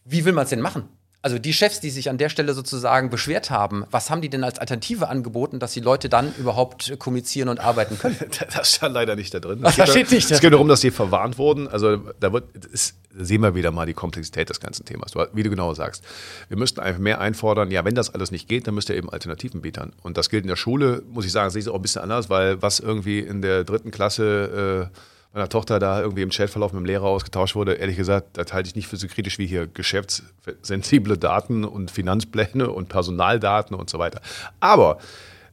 [0.05, 0.89] wie will man es denn machen?
[1.27, 4.45] Also die Chefs, die sich an der Stelle sozusagen beschwert haben, was haben die denn
[4.45, 8.17] als Alternative angeboten, dass die Leute dann überhaupt kommunizieren und arbeiten können?
[8.55, 9.59] Das stand leider nicht da drin.
[9.62, 10.31] Das, das steht nicht.
[10.31, 11.67] Es geht darum, dass sie verwarnt wurden.
[11.67, 15.15] Also da wird, ist, sehen wir wieder mal die Komplexität des ganzen Themas.
[15.33, 16.05] Wie du genau sagst,
[16.47, 17.73] wir müssten einfach mehr einfordern.
[17.73, 19.95] Ja, wenn das alles nicht geht, dann müsst ihr eben Alternativen bieten.
[20.05, 22.31] Und das gilt in der Schule, muss ich sagen, sehe ich auch ein bisschen anders,
[22.31, 24.99] weil was irgendwie in der dritten Klasse äh,
[25.37, 28.68] meiner Tochter da irgendwie im Chatverlauf mit dem Lehrer ausgetauscht wurde, ehrlich gesagt, das halte
[28.68, 33.99] ich nicht für so kritisch wie hier geschäftssensible Daten und Finanzpläne und Personaldaten und so
[33.99, 34.22] weiter.
[34.61, 34.99] Aber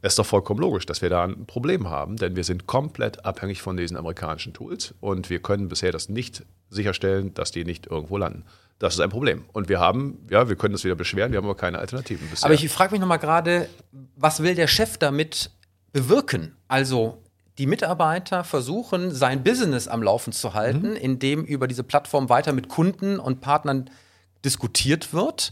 [0.02, 3.26] es ist doch vollkommen logisch, dass wir da ein Problem haben, denn wir sind komplett
[3.26, 7.88] abhängig von diesen amerikanischen Tools und wir können bisher das nicht sicherstellen, dass die nicht
[7.88, 8.46] irgendwo landen.
[8.80, 9.43] Das ist ein Problem.
[9.52, 12.46] Und wir haben, ja, wir können das wieder beschweren, wir haben aber keine Alternativen bisher.
[12.46, 13.67] Aber ich frage mich nochmal gerade,
[14.15, 15.52] was will der Chef damit
[15.91, 16.56] bewirken?
[16.69, 17.23] Also
[17.58, 20.96] die Mitarbeiter versuchen, sein Business am Laufen zu halten, mhm.
[20.96, 23.89] indem über diese Plattform weiter mit Kunden und Partnern
[24.44, 25.52] diskutiert wird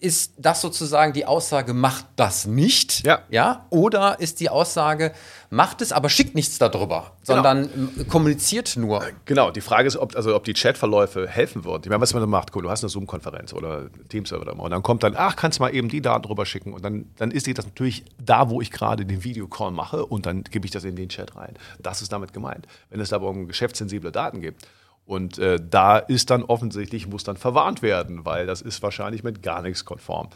[0.00, 3.04] ist das sozusagen die Aussage, macht das nicht?
[3.04, 3.20] Ja.
[3.30, 3.66] ja.
[3.70, 5.12] Oder ist die Aussage,
[5.50, 8.04] macht es, aber schickt nichts darüber, sondern genau.
[8.08, 9.02] kommuniziert nur?
[9.24, 9.50] Genau.
[9.50, 11.82] Die Frage ist, ob, also, ob die Chatverläufe helfen würden.
[11.84, 14.82] Ich meine, was man dann macht, cool, du hast eine Zoom-Konferenz oder Teams-Server und dann
[14.82, 17.46] kommt dann, ach, kannst du mal eben die Daten drüber schicken und dann, dann ist
[17.48, 20.84] die das natürlich da, wo ich gerade den Videocall mache und dann gebe ich das
[20.84, 21.54] in den Chat rein.
[21.80, 22.68] Das ist damit gemeint.
[22.90, 24.64] Wenn es aber um geschäftssensible Daten gibt,
[25.08, 29.42] und äh, da ist dann offensichtlich, muss dann verwarnt werden, weil das ist wahrscheinlich mit
[29.42, 30.28] gar nichts konform.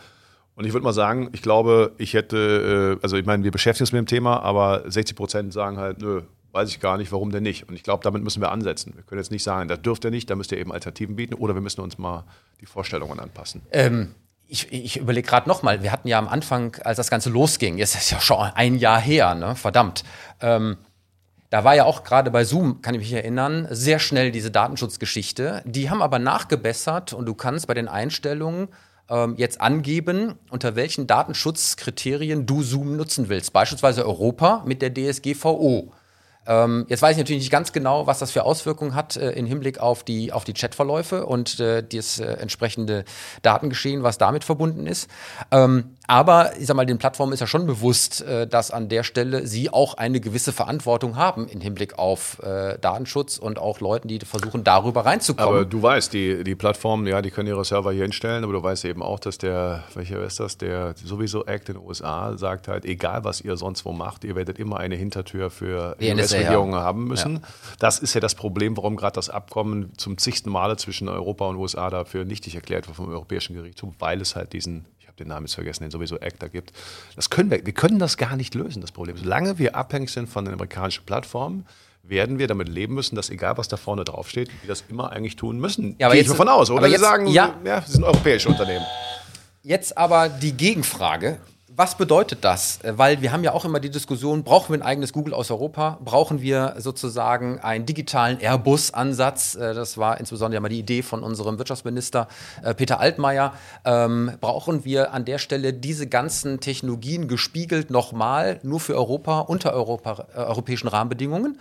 [0.55, 3.83] Und ich würde mal sagen, ich glaube, ich hätte, äh, also ich meine, wir beschäftigen
[3.83, 7.31] uns mit dem Thema, aber 60 Prozent sagen halt, nö, weiß ich gar nicht, warum
[7.31, 7.69] denn nicht.
[7.69, 8.95] Und ich glaube, damit müssen wir ansetzen.
[8.95, 11.35] Wir können jetzt nicht sagen, das dürft ihr nicht, da müsst ihr eben Alternativen bieten
[11.35, 12.25] oder wir müssen uns mal
[12.63, 13.61] die Vorstellungen anpassen.
[13.73, 14.15] Ähm,
[14.49, 17.95] ich, ich überlege gerade nochmal, wir hatten ja am Anfang, als das Ganze losging, jetzt
[17.95, 19.55] ist ja schon ein Jahr her, ne?
[19.55, 20.03] verdammt.
[20.41, 20.79] Ähm,
[21.53, 25.61] da war ja auch gerade bei Zoom, kann ich mich erinnern, sehr schnell diese Datenschutzgeschichte.
[25.67, 28.69] Die haben aber nachgebessert und du kannst bei den Einstellungen
[29.11, 33.53] ähm, jetzt angeben, unter welchen Datenschutzkriterien du Zoom nutzen willst.
[33.53, 35.93] Beispielsweise Europa mit der DSGVO.
[36.47, 39.47] Ähm, jetzt weiß ich natürlich nicht ganz genau, was das für Auswirkungen hat äh, im
[39.47, 43.05] Hinblick auf die, auf die Chatverläufe und äh, das äh, entsprechende
[43.43, 45.09] Datengeschehen, was damit verbunden ist.
[45.51, 49.05] Ähm, aber ich sag mal, den Plattformen ist ja schon bewusst, äh, dass an der
[49.05, 54.09] Stelle sie auch eine gewisse Verantwortung haben im Hinblick auf äh, Datenschutz und auch Leuten,
[54.09, 55.49] die versuchen, darüber reinzukommen.
[55.49, 58.63] Aber du weißt, die, die Plattformen, ja, die können ihre Server hier hinstellen, aber du
[58.63, 62.67] weißt eben auch, dass der, welcher ist das, der sowieso Act in den USA sagt
[62.67, 66.75] halt, egal was ihr sonst wo macht, ihr werdet immer eine Hintertür für die US-Regierungen
[66.75, 66.83] ja.
[66.83, 67.35] haben müssen.
[67.37, 67.41] Ja.
[67.79, 71.57] Das ist ja das Problem, warum gerade das Abkommen zum zigsten Male zwischen Europa und
[71.57, 75.47] USA dafür nichtig erklärt wird vom Europäischen Gerichtshof, weil es halt diesen habe den Namen
[75.47, 76.73] jetzt vergessen, den sowieso ACTA gibt.
[77.17, 79.17] Das können wir, wir können das gar nicht lösen, das Problem.
[79.17, 81.67] Solange wir abhängig sind von den amerikanischen Plattformen,
[82.03, 85.37] werden wir damit leben müssen, dass egal was da vorne draufsteht, wir das immer eigentlich
[85.37, 85.95] tun müssen.
[85.99, 86.71] Ja, aber Gehe jetzt, ich davon aus.
[86.71, 88.85] Oder aber jetzt, sagen, ja, ja, sie sind europäische Unternehmen.
[89.63, 91.39] Jetzt aber die Gegenfrage
[91.75, 92.81] was bedeutet das?
[92.83, 95.99] Weil wir haben ja auch immer die Diskussion, brauchen wir ein eigenes Google aus Europa?
[96.05, 99.55] Brauchen wir sozusagen einen digitalen Airbus-Ansatz?
[99.55, 102.29] Äh, das war insbesondere mal die Idee von unserem Wirtschaftsminister
[102.63, 103.55] äh, Peter Altmaier.
[103.85, 109.73] Ähm, brauchen wir an der Stelle diese ganzen Technologien gespiegelt nochmal nur für Europa unter
[109.73, 111.59] Europa, äh, europäischen Rahmenbedingungen?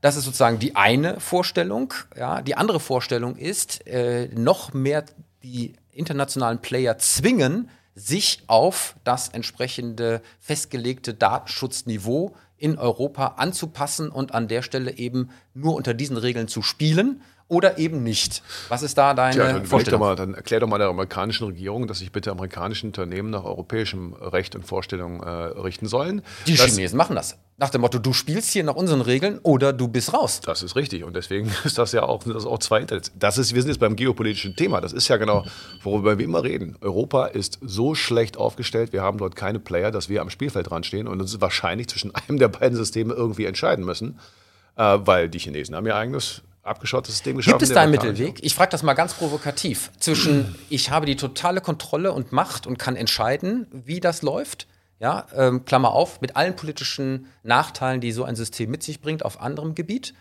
[0.00, 1.94] Das ist sozusagen die eine Vorstellung.
[2.16, 5.04] Ja, die andere Vorstellung ist, äh, noch mehr
[5.42, 14.48] die internationalen Player zwingen, sich auf das entsprechende festgelegte Datenschutzniveau in Europa anzupassen und an
[14.48, 18.42] der Stelle eben nur unter diesen Regeln zu spielen oder eben nicht.
[18.68, 20.00] Was ist da deine Tja, dann Vorstellung?
[20.00, 24.14] Mal, dann erklär doch mal der amerikanischen Regierung, dass sich bitte amerikanische Unternehmen nach europäischem
[24.14, 26.22] Recht und Vorstellungen äh, richten sollen.
[26.46, 27.36] Die Chinesen machen das.
[27.62, 30.40] Nach dem Motto, du spielst hier nach unseren Regeln oder du bist raus.
[30.40, 31.04] Das ist richtig.
[31.04, 33.94] Und deswegen ist das ja auch, das auch zwei Das ist, wir sind jetzt beim
[33.94, 34.80] geopolitischen Thema.
[34.80, 35.44] Das ist ja genau,
[35.80, 36.76] worüber wir immer reden.
[36.80, 40.82] Europa ist so schlecht aufgestellt, wir haben dort keine Player, dass wir am Spielfeld dran
[40.82, 44.18] stehen und uns wahrscheinlich zwischen einem der beiden Systeme irgendwie entscheiden müssen.
[44.74, 47.58] Äh, weil die Chinesen haben ihr eigenes abgeschottetes System geschaffen.
[47.58, 48.40] Gibt es da einen Mittelweg?
[48.42, 49.92] Ich frage das mal ganz provokativ.
[50.00, 54.66] Zwischen ich habe die totale Kontrolle und Macht und kann entscheiden, wie das läuft.
[55.02, 59.24] Ja, ähm, Klammer auf, mit allen politischen Nachteilen, die so ein System mit sich bringt
[59.24, 60.14] auf anderem Gebiet.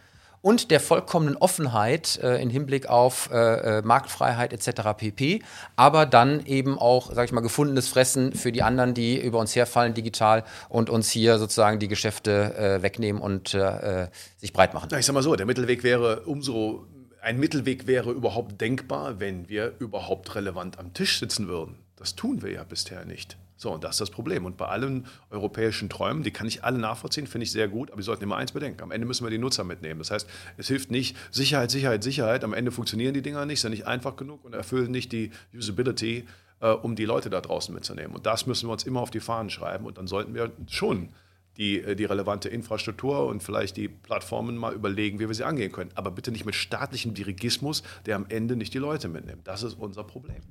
[0.44, 4.98] und der vollkommenen Offenheit äh, in Hinblick auf äh, äh Marktfreiheit etc.
[4.98, 5.44] pp.
[5.76, 9.56] Aber dann eben auch, sage ich mal, gefundenes Fressen für die anderen, die über uns
[9.56, 14.74] herfallen digital und uns hier sozusagen die Geschäfte äh, wegnehmen und äh, äh, sich breit
[14.74, 14.90] machen.
[14.98, 16.88] Ich sag mal so, der Mittelweg wäre umso
[17.22, 21.76] ein Mittelweg wäre überhaupt denkbar, wenn wir überhaupt relevant am Tisch sitzen würden.
[21.98, 23.38] Das tun wir ja bisher nicht.
[23.62, 24.46] So, und das ist das Problem.
[24.46, 28.00] Und bei allen europäischen Träumen, die kann ich alle nachvollziehen, finde ich sehr gut, aber
[28.00, 28.82] wir sollten immer eins bedenken.
[28.82, 30.00] Am Ende müssen wir die Nutzer mitnehmen.
[30.00, 32.44] Das heißt, es hilft nicht Sicherheit, Sicherheit, Sicherheit.
[32.44, 36.26] Am Ende funktionieren die Dinger nicht, sind nicht einfach genug und erfüllen nicht die Usability,
[36.60, 38.16] äh, um die Leute da draußen mitzunehmen.
[38.16, 39.86] Und das müssen wir uns immer auf die Fahnen schreiben.
[39.86, 41.10] Und dann sollten wir schon
[41.58, 45.72] die, äh, die relevante Infrastruktur und vielleicht die Plattformen mal überlegen, wie wir sie angehen
[45.72, 45.92] können.
[45.94, 49.48] Aber bitte nicht mit staatlichem Dirigismus, der am Ende nicht die Leute mitnimmt.
[49.48, 50.42] Das ist unser Problem.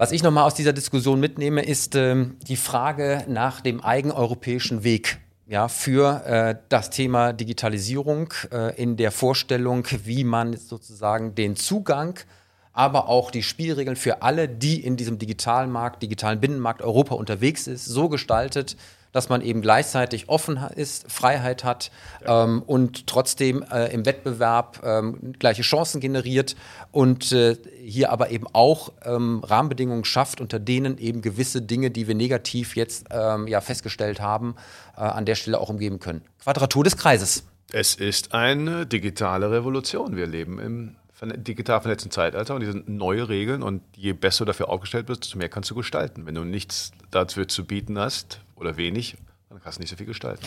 [0.00, 5.18] Was ich nochmal aus dieser Diskussion mitnehme, ist ähm, die Frage nach dem eigeneuropäischen Weg.
[5.48, 12.20] Ja, für äh, das Thema Digitalisierung äh, in der Vorstellung, wie man sozusagen den Zugang,
[12.72, 17.66] aber auch die Spielregeln für alle, die in diesem digitalen Markt, digitalen Binnenmarkt Europa unterwegs
[17.66, 18.76] ist, so gestaltet,
[19.12, 21.90] dass man eben gleichzeitig offen ist, Freiheit hat
[22.24, 22.44] ja.
[22.44, 26.56] ähm, und trotzdem äh, im Wettbewerb ähm, gleiche Chancen generiert
[26.92, 32.06] und äh, hier aber eben auch ähm, Rahmenbedingungen schafft, unter denen eben gewisse Dinge, die
[32.06, 34.56] wir negativ jetzt ähm, ja festgestellt haben,
[34.96, 36.22] äh, an der Stelle auch umgeben können.
[36.42, 37.44] Quadratur des Kreises.
[37.70, 40.16] Es ist eine digitale Revolution.
[40.16, 44.52] Wir leben im digital vernetzten Zeitalter und die sind neue Regeln und je besser du
[44.52, 46.26] dafür aufgestellt bist, desto mehr kannst du gestalten.
[46.26, 49.16] Wenn du nichts dafür zu bieten hast oder wenig,
[49.48, 50.46] dann kannst du nicht so viel gestalten.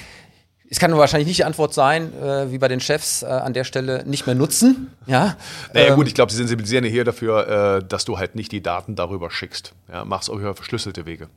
[0.70, 3.66] Es kann wahrscheinlich nicht die Antwort sein, äh, wie bei den Chefs äh, an der
[3.66, 4.94] Stelle nicht mehr nutzen.
[5.06, 5.36] Ja,
[5.74, 8.64] naja, ähm, gut, ich glaube, sie sensibilisieren hier dafür, äh, dass du halt nicht die
[8.64, 9.74] Daten darüber schickst.
[9.92, 11.28] Ja, machst auch über verschlüsselte Wege.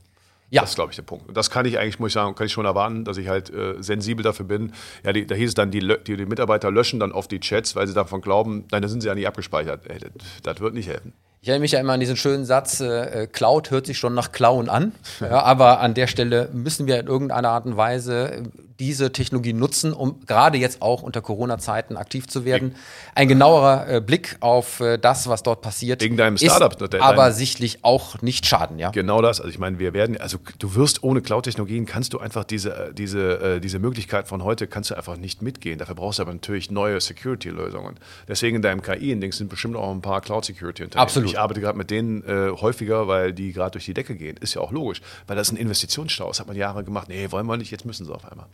[0.50, 0.60] Ja.
[0.60, 1.26] Das ist, glaube ich, der Punkt.
[1.26, 3.50] Und das kann ich eigentlich, muss ich sagen, kann ich schon erwarten, dass ich halt
[3.50, 4.72] äh, sensibel dafür bin.
[5.02, 7.74] Ja, die, da hieß es dann, die, die, die, Mitarbeiter löschen dann oft die Chats,
[7.74, 9.80] weil sie davon glauben, nein, da sind sie ja nicht abgespeichert.
[9.88, 10.12] Ey, das,
[10.44, 11.12] das wird nicht helfen.
[11.44, 14.32] Ich erinnere mich ja immer an diesen schönen Satz, äh, Cloud hört sich schon nach
[14.32, 14.92] Klauen an.
[15.20, 18.44] Ja, aber an der Stelle müssen wir in irgendeiner Art und Weise
[18.80, 22.74] diese Technologie nutzen, um gerade jetzt auch unter Corona-Zeiten aktiv zu werden.
[23.14, 27.30] Ein genauerer äh, Blick auf äh, das, was dort passiert, Wegen deinem Startup, ist aber
[27.32, 28.78] sichtlich auch nicht schaden.
[28.78, 28.90] Ja?
[28.90, 29.40] Genau das.
[29.40, 32.94] Also ich meine, wir werden, also du wirst ohne Cloud-Technologien, kannst du einfach diese, äh,
[32.94, 35.78] diese, äh, diese Möglichkeit von heute, kannst du einfach nicht mitgehen.
[35.78, 37.96] Dafür brauchst du aber natürlich neue Security-Lösungen.
[38.26, 41.02] Deswegen in deinem KI-Index sind bestimmt auch ein paar Cloud-Security-Unternehmen.
[41.02, 41.33] Absolut.
[41.34, 44.36] Ich arbeite gerade mit denen äh, häufiger, weil die gerade durch die Decke gehen.
[44.36, 46.28] Ist ja auch logisch, weil das ist ein Investitionsstau.
[46.28, 47.08] Das hat man Jahre gemacht.
[47.08, 48.46] Nee, wollen wir nicht, jetzt müssen sie auf einmal.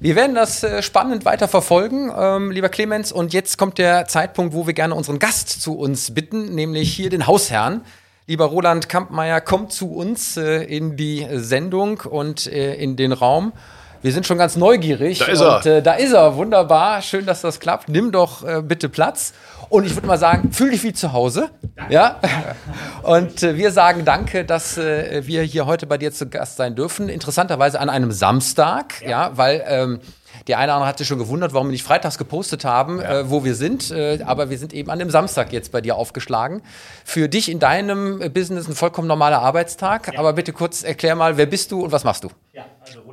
[0.00, 3.12] Wir werden das äh, spannend weiter verfolgen, ähm, lieber Clemens.
[3.12, 7.08] Und jetzt kommt der Zeitpunkt, wo wir gerne unseren Gast zu uns bitten, nämlich hier
[7.08, 7.82] den Hausherrn.
[8.26, 13.52] Lieber Roland Kampmeier, kommt zu uns äh, in die Sendung und äh, in den Raum.
[14.00, 15.18] Wir sind schon ganz neugierig.
[15.18, 15.56] Da ist er.
[15.56, 16.36] Und, äh, da ist er.
[16.36, 17.02] Wunderbar.
[17.02, 17.88] Schön, dass das klappt.
[17.88, 19.32] Nimm doch äh, bitte Platz.
[19.68, 21.50] Und ich würde mal sagen, fühl dich wie zu Hause.
[21.76, 21.92] Danke.
[21.92, 22.20] Ja.
[23.02, 26.74] Und äh, wir sagen danke, dass äh, wir hier heute bei dir zu Gast sein
[26.74, 27.08] dürfen.
[27.08, 30.00] Interessanterweise an einem Samstag, ja, ja weil ähm,
[30.46, 33.20] der eine oder andere hat sich schon gewundert, warum wir nicht freitags gepostet haben, ja.
[33.20, 33.90] äh, wo wir sind.
[33.90, 36.62] Äh, aber wir sind eben an dem Samstag jetzt bei dir aufgeschlagen.
[37.04, 40.12] Für dich in deinem Business ein vollkommen normaler Arbeitstag.
[40.12, 40.20] Ja.
[40.20, 42.28] Aber bitte kurz erklär mal, wer bist du und was machst du?
[42.52, 43.07] Ja, also.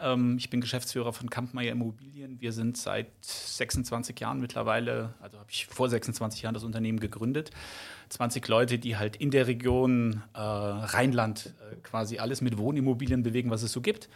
[0.00, 2.40] Ähm, ich bin Geschäftsführer von Kampmeier Immobilien.
[2.40, 7.50] Wir sind seit 26 Jahren mittlerweile, also habe ich vor 26 Jahren das Unternehmen gegründet.
[8.08, 13.50] 20 Leute, die halt in der Region äh, Rheinland äh, quasi alles mit Wohnimmobilien bewegen,
[13.50, 14.08] was es so gibt.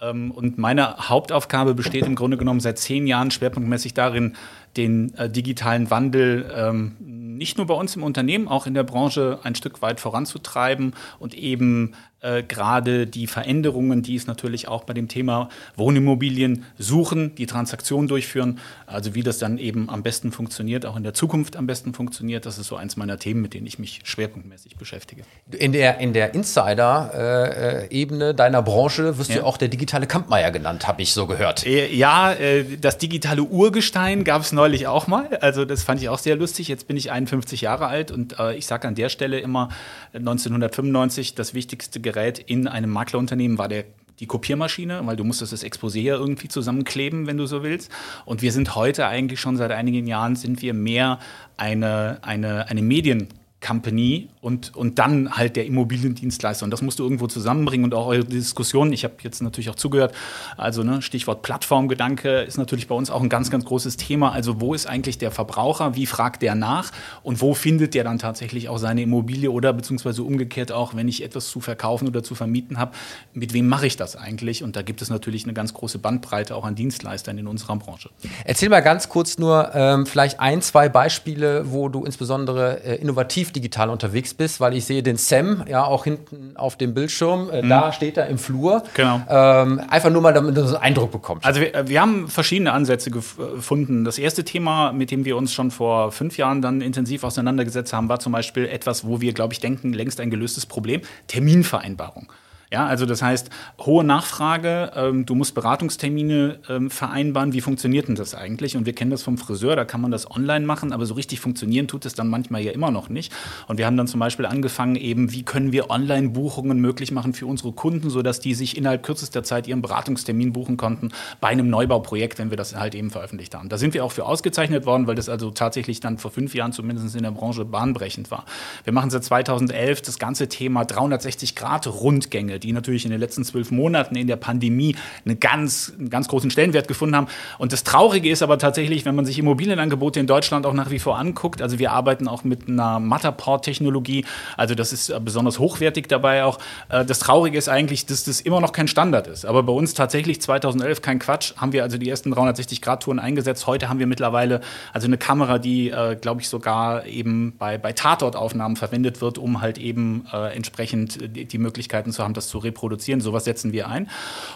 [0.00, 4.36] Ähm, und meine Hauptaufgabe besteht im Grunde genommen seit zehn Jahren schwerpunktmäßig darin,
[4.76, 9.40] den äh, digitalen Wandel ähm, nicht nur bei uns im Unternehmen, auch in der Branche
[9.42, 11.94] ein Stück weit voranzutreiben und eben
[12.24, 18.08] äh, gerade die Veränderungen, die es natürlich auch bei dem Thema Wohnimmobilien suchen, die Transaktionen
[18.08, 21.92] durchführen, also wie das dann eben am besten funktioniert, auch in der Zukunft am besten
[21.92, 25.24] funktioniert, das ist so eins meiner Themen, mit denen ich mich schwerpunktmäßig beschäftige.
[25.52, 29.40] In der, in der Insider-Ebene deiner Branche wirst ja.
[29.40, 31.66] du auch der digitale Kampmeier genannt, habe ich so gehört.
[31.66, 36.08] Äh, ja, äh, das digitale Urgestein gab es neulich auch mal, also das fand ich
[36.08, 36.68] auch sehr lustig.
[36.68, 39.68] Jetzt bin ich 51 Jahre alt und ich sage an der Stelle immer
[40.14, 43.84] 1995 das wichtigste Gerät Gerät in einem Maklerunternehmen war der
[44.20, 47.90] die Kopiermaschine, weil du musstest das Exposé ja irgendwie zusammenkleben, wenn du so willst.
[48.24, 51.18] Und wir sind heute eigentlich schon seit einigen Jahren sind wir mehr
[51.56, 53.28] eine, eine, eine Medien
[53.64, 56.64] Company und, und dann halt der Immobiliendienstleister.
[56.64, 58.92] Und das musst du irgendwo zusammenbringen und auch eure Diskussion.
[58.92, 60.14] Ich habe jetzt natürlich auch zugehört.
[60.58, 64.32] Also ne, Stichwort Plattformgedanke ist natürlich bei uns auch ein ganz, ganz großes Thema.
[64.32, 65.96] Also wo ist eigentlich der Verbraucher?
[65.96, 66.90] Wie fragt der nach?
[67.22, 71.24] Und wo findet der dann tatsächlich auch seine Immobilie oder beziehungsweise umgekehrt auch, wenn ich
[71.24, 72.92] etwas zu verkaufen oder zu vermieten habe,
[73.32, 74.62] mit wem mache ich das eigentlich?
[74.62, 78.10] Und da gibt es natürlich eine ganz große Bandbreite auch an Dienstleistern in unserer Branche.
[78.44, 83.53] Erzähl mal ganz kurz nur ähm, vielleicht ein, zwei Beispiele, wo du insbesondere äh, innovativ
[83.54, 87.50] digital unterwegs bist, weil ich sehe den Sam ja auch hinten auf dem Bildschirm.
[87.50, 87.68] Äh, mhm.
[87.68, 88.82] Da steht er im Flur.
[88.94, 89.20] Genau.
[89.28, 91.44] Ähm, einfach nur mal, damit du so einen Eindruck bekommst.
[91.44, 94.04] Also wir, wir haben verschiedene Ansätze gefunden.
[94.04, 98.08] Das erste Thema, mit dem wir uns schon vor fünf Jahren dann intensiv auseinandergesetzt haben,
[98.08, 102.28] war zum Beispiel etwas, wo wir, glaube ich, denken, längst ein gelöstes Problem, Terminvereinbarung.
[102.74, 103.50] Ja, also das heißt,
[103.82, 107.52] hohe Nachfrage, ähm, du musst Beratungstermine ähm, vereinbaren.
[107.52, 108.76] Wie funktioniert denn das eigentlich?
[108.76, 111.38] Und wir kennen das vom Friseur, da kann man das online machen, aber so richtig
[111.38, 113.32] funktionieren tut es dann manchmal ja immer noch nicht.
[113.68, 117.46] Und wir haben dann zum Beispiel angefangen, eben, wie können wir Online-Buchungen möglich machen für
[117.46, 122.40] unsere Kunden, sodass die sich innerhalb kürzester Zeit ihren Beratungstermin buchen konnten bei einem Neubauprojekt,
[122.40, 123.68] wenn wir das halt eben veröffentlicht haben.
[123.68, 126.72] Da sind wir auch für ausgezeichnet worden, weil das also tatsächlich dann vor fünf Jahren
[126.72, 128.46] zumindest in der Branche bahnbrechend war.
[128.82, 133.44] Wir machen seit 2011 das ganze Thema 360 Grad Rundgänge die natürlich in den letzten
[133.44, 137.28] zwölf Monaten in der Pandemie eine ganz, einen ganz großen Stellenwert gefunden haben.
[137.58, 140.98] Und das Traurige ist aber tatsächlich, wenn man sich Immobilienangebote in Deutschland auch nach wie
[140.98, 144.24] vor anguckt, also wir arbeiten auch mit einer Matterport-Technologie,
[144.56, 146.58] also das ist besonders hochwertig dabei auch.
[146.88, 149.44] Äh, das Traurige ist eigentlich, dass das immer noch kein Standard ist.
[149.44, 153.66] Aber bei uns tatsächlich 2011 kein Quatsch, haben wir also die ersten 360-Grad-Touren eingesetzt.
[153.66, 154.60] Heute haben wir mittlerweile
[154.92, 159.60] also eine Kamera, die, äh, glaube ich, sogar eben bei, bei Tatortaufnahmen verwendet wird, um
[159.60, 163.20] halt eben äh, entsprechend die, Möglichkeiten zu haben, das zu zu reproduzieren.
[163.20, 164.08] Sowas setzen wir ein.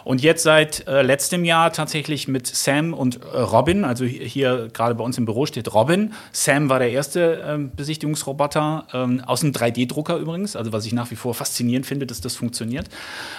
[0.04, 4.94] Und jetzt seit äh, letztem Jahr tatsächlich mit Sam und äh, Robin, also hier gerade
[4.94, 6.12] bei uns im Büro steht Robin.
[6.30, 11.10] Sam war der erste äh, Besichtigungsroboter ähm, aus einem 3D-Drucker übrigens, also was ich nach
[11.10, 12.88] wie vor faszinierend finde, dass das funktioniert.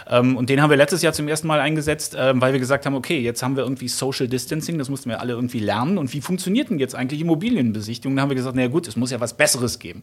[0.10, 2.86] Ähm, und den haben wir letztes Jahr zum ersten Mal eingesetzt, ähm, weil wir gesagt
[2.86, 5.98] haben, okay, jetzt haben wir irgendwie Social Distancing, das mussten wir alle irgendwie lernen.
[5.98, 8.14] Und wie funktioniert denn jetzt eigentlich Immobilienbesichtigung?
[8.18, 10.02] Da haben wir gesagt, naja gut, es muss ja was Besseres geben.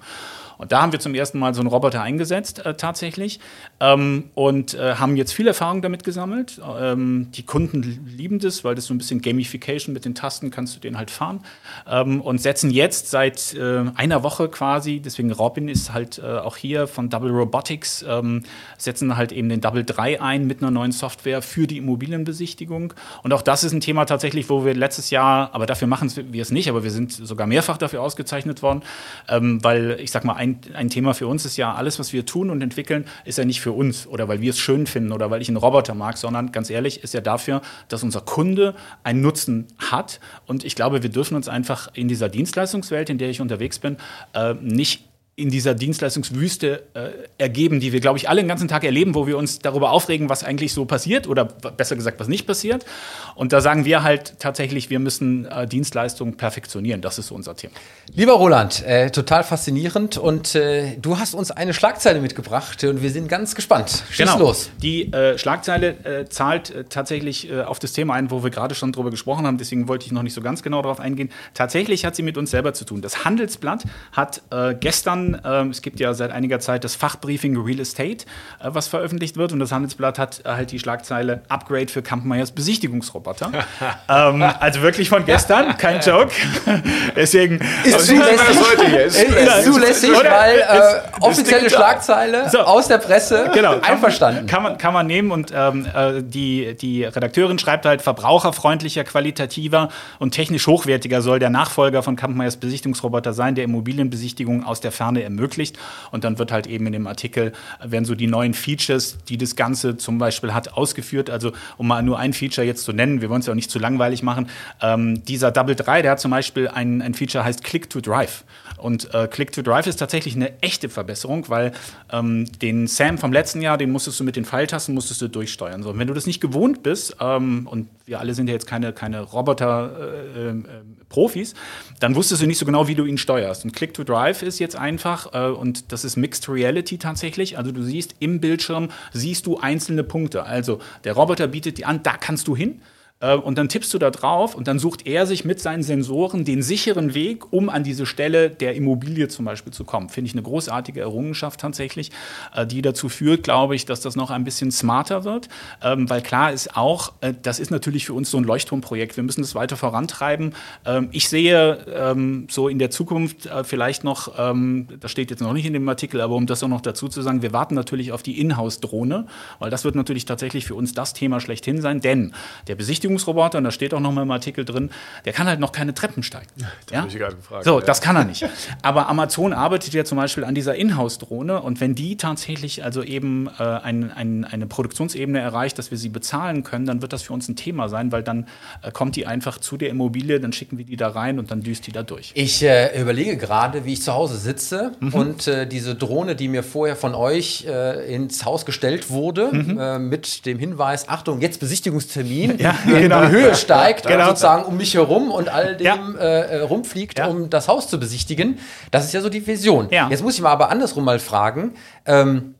[0.58, 3.40] Und da haben wir zum ersten Mal so einen Roboter eingesetzt, äh, tatsächlich.
[3.80, 6.60] Ähm, und äh, haben jetzt viel Erfahrung damit gesammelt.
[6.80, 10.76] Ähm, die Kunden lieben das, weil das so ein bisschen Gamification mit den Tasten kannst
[10.76, 11.40] du den halt fahren.
[11.88, 16.56] Ähm, und setzen jetzt seit äh, einer Woche quasi, deswegen Robin ist halt äh, auch
[16.56, 18.44] hier von Double Robotics, ähm,
[18.78, 22.94] setzen halt eben den Double 3 ein mit einer neuen Software für die Immobilienbesichtigung.
[23.22, 26.42] Und auch das ist ein Thema tatsächlich, wo wir letztes Jahr, aber dafür machen wir
[26.42, 28.82] es nicht, aber wir sind sogar mehrfach dafür ausgezeichnet worden,
[29.28, 30.34] ähm, weil ich sag mal,
[30.74, 33.60] ein Thema für uns ist ja, alles, was wir tun und entwickeln, ist ja nicht
[33.60, 36.52] für uns oder weil wir es schön finden oder weil ich einen Roboter mag, sondern
[36.52, 40.20] ganz ehrlich, ist ja dafür, dass unser Kunde einen Nutzen hat.
[40.46, 43.96] Und ich glaube, wir dürfen uns einfach in dieser Dienstleistungswelt, in der ich unterwegs bin,
[44.34, 45.04] äh, nicht
[45.38, 49.26] in dieser Dienstleistungswüste äh, ergeben, die wir, glaube ich, alle den ganzen Tag erleben, wo
[49.26, 52.86] wir uns darüber aufregen, was eigentlich so passiert oder besser gesagt, was nicht passiert.
[53.34, 57.02] Und da sagen wir halt tatsächlich, wir müssen äh, Dienstleistungen perfektionieren.
[57.02, 57.74] Das ist so unser Thema.
[58.14, 63.10] Lieber Roland, äh, total faszinierend und äh, du hast uns eine Schlagzeile mitgebracht und wir
[63.10, 64.04] sind ganz gespannt.
[64.08, 64.38] Schieß genau.
[64.38, 64.70] los.
[64.80, 69.10] Die äh, Schlagzeile äh, zahlt tatsächlich auf das Thema ein, wo wir gerade schon drüber
[69.10, 69.58] gesprochen haben.
[69.58, 71.30] Deswegen wollte ich noch nicht so ganz genau darauf eingehen.
[71.52, 73.02] Tatsächlich hat sie mit uns selber zu tun.
[73.02, 74.42] Das Handelsblatt hat
[74.80, 78.24] gestern ähm, es gibt ja seit einiger Zeit das Fachbriefing Real Estate,
[78.60, 79.52] äh, was veröffentlicht wird.
[79.52, 83.50] Und das Handelsblatt hat äh, halt die Schlagzeile Upgrade für Kampmeyers Besichtigungsroboter.
[84.08, 86.32] ähm, also wirklich von gestern, kein Joke.
[87.16, 92.60] Deswegen ist zulässig, ist, ist zulässig weil äh, offizielle Schlagzeile so.
[92.60, 94.46] aus der Presse genau, einverstanden.
[94.46, 99.88] Kann man, kann man nehmen und ähm, äh, die, die Redakteurin schreibt halt, verbraucherfreundlicher, qualitativer
[100.18, 105.15] und technisch hochwertiger soll der Nachfolger von Kampmeyers Besichtigungsroboter sein, der Immobilienbesichtigung aus der Ferne
[105.16, 105.78] Ferne ermöglicht.
[106.10, 107.52] Und dann wird halt eben in dem Artikel,
[107.82, 111.30] werden so die neuen Features, die das Ganze zum Beispiel hat, ausgeführt.
[111.30, 113.70] Also um mal nur ein Feature jetzt zu nennen, wir wollen es ja auch nicht
[113.70, 114.48] zu langweilig machen.
[114.80, 118.44] Ähm, dieser Double 3, der hat zum Beispiel ein, ein Feature, heißt Click to Drive.
[118.78, 121.72] Und äh, Click to Drive ist tatsächlich eine echte Verbesserung, weil
[122.12, 125.82] ähm, den Sam vom letzten Jahr, den musstest du mit den Pfeiltasten musstest du durchsteuern.
[125.82, 128.66] So, und wenn du das nicht gewohnt bist, ähm, und wir alle sind ja jetzt
[128.66, 131.58] keine, keine Roboter-Profis, äh, äh,
[132.00, 133.64] dann wusstest du nicht so genau, wie du ihn steuerst.
[133.64, 137.58] Und Click to Drive ist jetzt einfach, äh, und das ist Mixed Reality tatsächlich.
[137.58, 140.44] Also du siehst im Bildschirm, siehst du einzelne Punkte.
[140.44, 142.80] Also der Roboter bietet dir an, da kannst du hin.
[143.20, 146.44] Äh, und dann tippst du da drauf und dann sucht er sich mit seinen Sensoren
[146.44, 150.08] den sicheren Weg, um an diese Stelle der Immobilie zum Beispiel zu kommen.
[150.08, 152.10] Finde ich eine großartige Errungenschaft tatsächlich,
[152.54, 155.48] äh, die dazu führt, glaube ich, dass das noch ein bisschen smarter wird.
[155.82, 159.16] Ähm, weil klar ist auch, äh, das ist natürlich für uns so ein Leuchtturmprojekt.
[159.16, 160.54] Wir müssen das weiter vorantreiben.
[160.84, 165.66] Ähm, ich sehe ähm, so in der Zukunft vielleicht noch, das steht jetzt noch nicht
[165.66, 168.22] in dem Artikel, aber um das auch noch dazu zu sagen, wir warten natürlich auf
[168.22, 169.26] die Inhouse-Drohne,
[169.58, 172.32] weil das wird natürlich tatsächlich für uns das Thema schlechthin sein, denn
[172.66, 174.90] der Besichtigung Verfügungsroboter, und da steht auch noch mal im Artikel drin,
[175.24, 176.46] der kann halt noch keine Treppen steigen.
[176.92, 177.04] Ja?
[177.06, 177.84] ich gerade gefragt, so, ja.
[177.84, 178.46] das kann er nicht.
[178.80, 183.48] Aber Amazon arbeitet ja zum Beispiel an dieser Inhouse-Drohne und wenn die tatsächlich also eben
[183.58, 187.32] äh, ein, ein, eine Produktionsebene erreicht, dass wir sie bezahlen können, dann wird das für
[187.32, 188.46] uns ein Thema sein, weil dann
[188.82, 191.60] äh, kommt die einfach zu der Immobilie, dann schicken wir die da rein und dann
[191.62, 192.30] düst die da durch.
[192.34, 195.14] Ich äh, überlege gerade, wie ich zu Hause sitze mhm.
[195.14, 199.78] und äh, diese Drohne, die mir vorher von euch äh, ins Haus gestellt wurde, mhm.
[199.78, 203.26] Äh, mit dem Hinweis, Achtung, jetzt Besichtigungstermin, ja, in genau.
[203.28, 204.26] Höhe steigt, genau.
[204.26, 205.96] sozusagen um mich herum und all dem Ja.
[206.18, 208.58] äh, rumfliegt, um das Haus zu besichtigen.
[208.90, 209.88] Das ist ja so die Vision.
[209.90, 211.74] Jetzt muss ich mal aber andersrum mal fragen.
[212.04, 212.55] Ähm,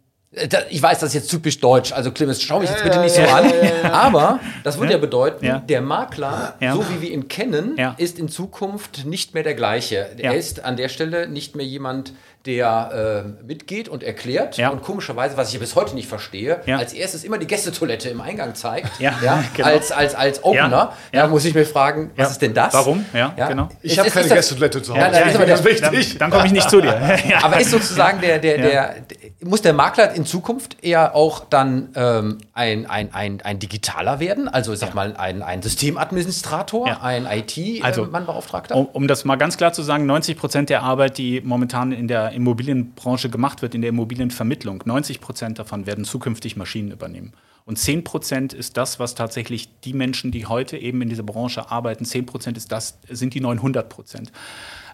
[0.69, 3.23] ich weiß, das ist jetzt typisch deutsch, also Clemens, schau mich jetzt bitte nicht so
[3.23, 3.51] an.
[3.91, 5.59] Aber das würde ja, bedeuten, Ja.
[5.59, 6.75] der Makler, Ja.
[6.75, 7.95] so wie wir ihn kennen, Ja.
[7.97, 10.09] ist in Zukunft nicht mehr der gleiche.
[10.19, 10.33] Ja.
[10.33, 12.13] Er ist an der Stelle nicht mehr jemand,
[12.45, 14.69] der äh, mitgeht und erklärt Ja.
[14.71, 16.77] und komischerweise, was ich ja bis heute nicht verstehe, Ja.
[16.79, 19.15] als erstes immer die Gästetoilette im Eingang zeigt, Ja,
[19.57, 19.69] genau.
[19.69, 20.61] als, als, als Opener.
[20.71, 20.93] Ja.
[21.13, 21.27] Da Ja.
[21.27, 22.73] muss ich mir fragen, was ist denn das?
[22.73, 23.05] Warum?
[23.13, 23.69] Ja, genau.
[23.83, 25.01] Ich habe keine Gästetoilette zu Hause.
[25.01, 26.11] Ja, das ist aber ganz der- wichtig.
[26.19, 26.91] Dann, dann komme ich nicht zu dir.
[27.29, 27.43] ja.
[27.43, 28.65] Aber ist sozusagen der, der, Ja.
[28.65, 28.95] der,
[29.47, 34.49] muss der Makler in Zukunft eher auch dann ähm, ein, ein, ein, ein Digitaler werden?
[34.49, 37.01] Also ich sag mal ein, ein Systemadministrator, Ja.
[37.03, 38.77] ein Also, IT-Mannbeauftragter?
[38.77, 42.09] Um, um das mal ganz klar zu sagen, 90 Prozent der Arbeit, die momentan in
[42.09, 47.33] der Immobilienbranche gemacht wird, in der Immobilienvermittlung, 90 Prozent davon werden zukünftig Maschinen übernehmen.
[47.65, 51.71] Und 10 Prozent ist das, was tatsächlich die Menschen, die heute eben in dieser Branche
[51.71, 54.31] arbeiten, 10 Prozent ist das, sind die 900 Prozent.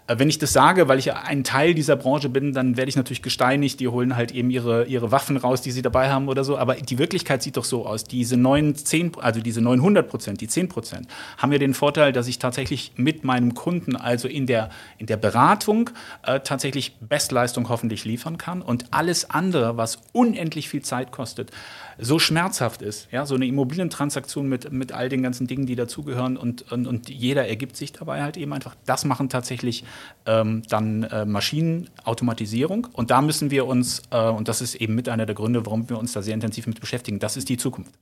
[0.07, 2.97] Äh, Wenn ich das sage, weil ich ein Teil dieser Branche bin, dann werde ich
[2.97, 3.81] natürlich gesteinigt.
[3.81, 6.59] Die holen halt eben ihre, ihre Waffen raus, die sie dabei haben oder so.
[6.59, 8.05] Aber die Wirklichkeit sieht doch so aus.
[8.05, 11.07] Diese 9, 10, also diese 900 Prozent, die 10 Prozent,
[11.39, 15.17] haben ja den Vorteil, dass ich tatsächlich mit meinem Kunden, also in der, in der
[15.17, 15.91] Beratung,
[16.25, 18.63] äh, tatsächlich Bestleistung hoffentlich liefern kann.
[18.63, 21.51] Und alles andere, was unendlich viel Zeit kostet,
[21.99, 26.37] so schmerzhaft ist, ja, so eine Immobilientransaktion mit, mit all den ganzen Dingen, die dazugehören
[26.37, 28.75] und, und, und jeder ergibt sich dabei halt eben einfach.
[28.87, 29.85] Das machen tatsächlich
[30.27, 35.09] ähm, dann äh, Maschinenautomatisierung und da müssen wir uns, äh, und das ist eben mit
[35.09, 37.93] einer der Gründe, warum wir uns da sehr intensiv mit beschäftigen, das ist die Zukunft.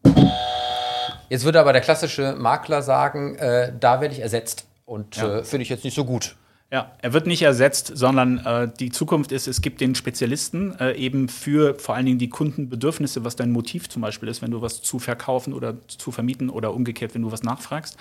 [1.29, 4.67] Jetzt würde aber der klassische Makler sagen, äh, da werde ich ersetzt.
[4.85, 5.39] Und Ja.
[5.39, 6.35] äh, finde ich jetzt nicht so gut.
[6.73, 10.93] Ja, er wird nicht ersetzt, sondern äh, die Zukunft ist, es gibt den Spezialisten äh,
[10.93, 14.63] eben für vor allen Dingen die Kundenbedürfnisse, was dein Motiv zum Beispiel ist, wenn du
[14.63, 17.97] was zu verkaufen oder zu vermieten oder umgekehrt, wenn du was nachfragst.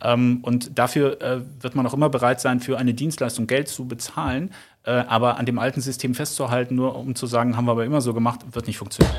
[0.00, 3.86] Ähm, und dafür äh, wird man auch immer bereit sein, für eine Dienstleistung Geld zu
[3.86, 4.52] bezahlen.
[4.84, 8.00] Äh, aber an dem alten System festzuhalten, nur um zu sagen, haben wir aber immer
[8.00, 9.14] so gemacht, wird nicht funktionieren.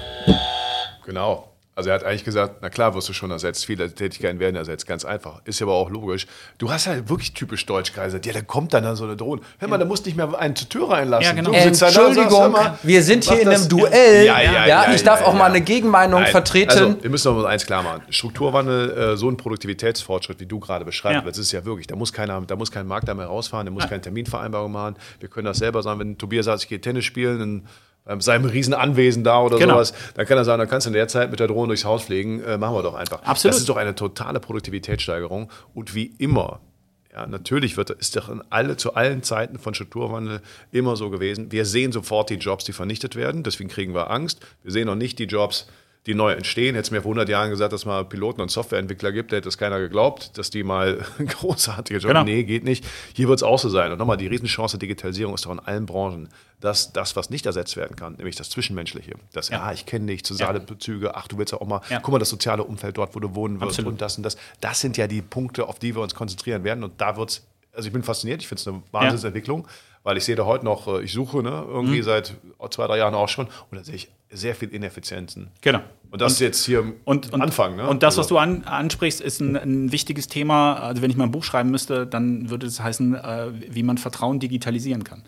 [1.06, 1.55] Genau.
[1.78, 4.88] Also er hat eigentlich gesagt, na klar wirst du schon ersetzt, viele Tätigkeiten werden ersetzt,
[4.88, 5.41] ganz einfach.
[5.43, 6.26] Ist ja aber auch logisch.
[6.57, 9.41] Du hast halt wirklich typisch deutsch gesagt, ja, da kommt dann, dann so eine Drohne.
[9.59, 11.26] Hör mal, da musst nicht mehr einen zur Tür reinlassen.
[11.26, 11.51] Ja, genau.
[11.51, 14.26] Du da da und sagst, Entschuldigung, mal, wir sind hier in einem Duell.
[14.26, 15.39] Ja, ja, ja, ich darf ja, auch ja.
[15.39, 16.69] mal eine Gegenmeinung Nein, vertreten.
[16.69, 18.03] Also, wir müssen mal eins klar machen.
[18.09, 21.28] Strukturwandel, äh, so ein Produktivitätsfortschritt, wie du gerade beschreibst, Ja.
[21.28, 23.73] das ist ja wirklich, da muss keiner, da muss kein Markt da mehr rausfahren, der
[23.73, 24.95] muss keine Terminvereinbarung machen.
[25.19, 27.67] Wir können das selber sagen, wenn Tobias sagt, ich gehe Tennis spielen, in
[28.08, 29.76] ähm, seinem riesen Anwesen da oder Genau.
[29.76, 31.86] sowas, dann kann er sagen, dann kannst du in der Zeit mit der Drohne durchs
[31.86, 33.24] Haus fliegen, äh, machen wir doch einfach.
[33.24, 33.53] Absolut.
[33.53, 36.60] Das ist doch eine totale Produktivitätssteigerung und wie immer
[37.16, 40.41] ja, natürlich wird, ist doch in alle, zu allen Zeiten von Strukturwandel
[40.74, 41.49] immer so gewesen.
[41.49, 43.41] Wir sehen sofort die Jobs, die vernichtet werden.
[43.41, 44.45] Deswegen kriegen wir Angst.
[44.64, 45.66] Wir sehen noch nicht die Jobs,
[46.06, 46.76] die neu entstehen.
[46.76, 49.49] Hätte es mir vor 100 Jahren gesagt, dass es mal Piloten und Softwareentwickler gibt, hätte
[49.49, 52.24] es keiner geglaubt, dass die mal großartige Jobs Genau.
[52.24, 52.86] Nee, geht nicht.
[53.14, 53.91] Hier wird es auch so sein.
[53.91, 56.30] Und nochmal, die Riesenchance der Digitalisierung ist doch in allen Branchen,
[56.62, 59.14] dass das, was nicht ersetzt werden kann, nämlich das Zwischenmenschliche.
[59.34, 59.74] Das, ja, Ja.
[59.74, 61.99] ich kenne dich, soziale Bezüge, ach, du willst ja auch mal, Ja.
[61.99, 63.93] guck mal, das soziale Umfeld dort, wo du wohnen wirst Absolut.
[63.93, 64.38] und das und das.
[64.62, 66.84] Das sind ja die Punkte, auf die wir uns konzentrieren werden.
[66.84, 69.68] Und da wird es, also ich bin fasziniert, ich finde es eine Wahnsinnsentwicklung,
[70.03, 71.72] weil ich sehe da heute noch, äh, ich suche ne, Mhm.
[71.72, 72.36] irgendwie seit
[72.70, 75.47] zwei, drei Jahren auch schon und da sehe ich sehr viel Ineffizienzen.
[75.61, 75.79] Genau.
[76.11, 77.75] Und das ist jetzt hier Und, und, Anfang.
[77.75, 77.88] Ne?
[77.88, 80.75] und das, was Also- du an, ansprichst, ist ein, ein wichtiges Thema.
[80.75, 83.97] Also wenn ich mal ein Buch schreiben müsste, dann würde es heißen, äh, wie man
[83.97, 85.23] Vertrauen digitalisieren kann.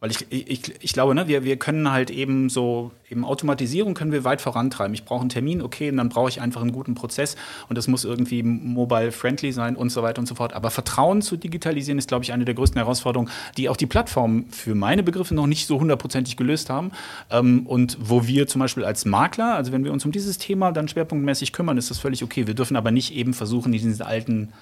[0.00, 4.12] Weil ich, ich, ich glaube, ne, wir, wir können halt eben so, eben Automatisierung können
[4.12, 4.94] wir weit vorantreiben.
[4.94, 7.36] Ich brauche einen Termin, okay, und dann brauche ich einfach einen guten Prozess
[7.68, 10.54] und das muss irgendwie mobile-friendly sein und so weiter und so fort.
[10.54, 14.50] Aber Vertrauen zu digitalisieren ist, glaube ich, eine der größten Herausforderungen, die auch die Plattformen
[14.50, 16.92] für meine Begriffe noch nicht so hundertprozentig gelöst haben.
[17.30, 20.72] Ähm, und wo wir zum Beispiel als Makler, also wenn wir uns um dieses Thema
[20.72, 22.46] dann schwerpunktmäßig kümmern, ist das völlig okay.
[22.46, 24.54] Wir dürfen aber nicht eben versuchen, diesen alten,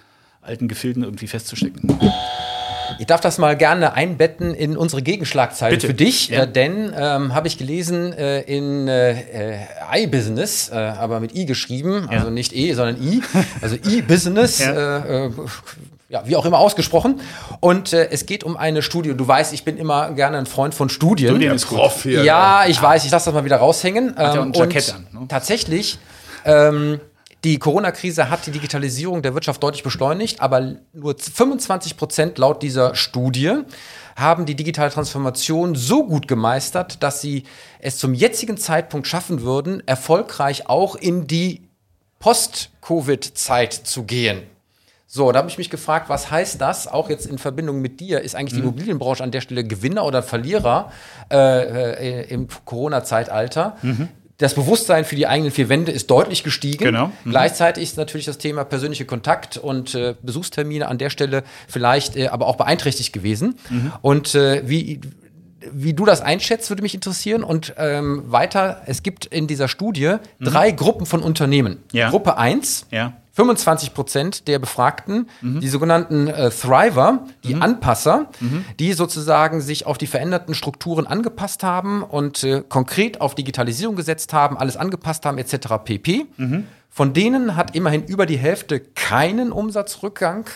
[0.43, 1.97] alten Gefilden irgendwie festzustecken.
[2.99, 5.87] Ich darf das mal gerne einbetten in unsere Gegenschlagzeile Bitte.
[5.87, 6.43] für dich, Ja.
[6.43, 9.59] äh, denn ähm, habe ich gelesen äh, in äh, äh,
[10.05, 12.19] iBusiness, äh, aber mit i geschrieben, Ja.
[12.19, 13.23] also nicht e, sondern i,
[13.63, 14.59] also iBusiness.
[14.59, 14.99] Ja.
[14.99, 15.31] Äh, äh,
[16.11, 17.21] ja, wie auch immer ausgesprochen.
[17.61, 19.13] Und äh, es geht um eine Studie.
[19.15, 21.29] Du weißt, ich bin immer gerne ein Freund von Studien.
[21.29, 21.79] Studien ist gut.
[21.79, 22.25] Prof hier.
[22.25, 24.17] Ja, ich weiß, ich lasse das mal wieder raushängen.
[24.17, 25.29] Hat ja auch ein Ähm, Jackett und an, ne?
[25.29, 25.99] Tatsächlich,
[26.47, 26.99] ähm,
[27.45, 32.95] die Corona-Krise hat die Digitalisierung der Wirtschaft deutlich beschleunigt, aber nur 25 Prozent laut dieser
[32.97, 33.53] Studie
[34.17, 37.45] haben die digitale Transformation so gut gemeistert, dass sie
[37.79, 41.69] es zum jetzigen Zeitpunkt schaffen würden, erfolgreich auch in die
[42.19, 44.43] Post-Covid-Zeit zu gehen.
[45.07, 48.21] So, da habe ich mich gefragt, was heißt das, auch jetzt in Verbindung mit dir,
[48.21, 48.69] ist eigentlich die Mhm.
[48.69, 50.93] Immobilienbranche an der Stelle Gewinner oder Verlierer
[51.31, 53.77] äh, äh, im Corona-Zeitalter?
[54.39, 56.85] Das Bewusstsein für die eigenen vier Wände ist deutlich gestiegen.
[56.85, 56.87] Mhm.
[56.87, 57.07] Genau.
[57.25, 57.31] Mhm.
[57.31, 62.29] Gleichzeitig ist natürlich das Thema persönliche Kontakt und äh, Besuchstermine an der Stelle vielleicht äh,
[62.29, 63.57] aber auch beeinträchtigt gewesen.
[63.69, 63.93] Mhm.
[64.01, 65.01] Und äh, wie,
[65.73, 67.43] wie du das einschätzt, würde mich interessieren.
[67.43, 71.73] Und ähm, weiter, es gibt in dieser Studie drei Gruppen von Unternehmen.
[71.93, 71.99] Mhm.
[71.99, 72.11] Ja.
[72.11, 73.15] Gruppe 1, Ja.
[73.39, 75.61] 25 Prozent der Befragten, Mhm.
[75.61, 78.31] die sogenannten äh, Thriver, die Anpasser,
[78.81, 84.33] die sozusagen sich auf die veränderten Strukturen angepasst haben und äh, konkret auf Digitalisierung gesetzt
[84.33, 85.69] haben, alles angepasst haben, etc.
[85.85, 86.27] pp.
[86.37, 86.67] Mhm.
[86.91, 90.47] Von denen hat immerhin über die Hälfte keinen Umsatzrückgang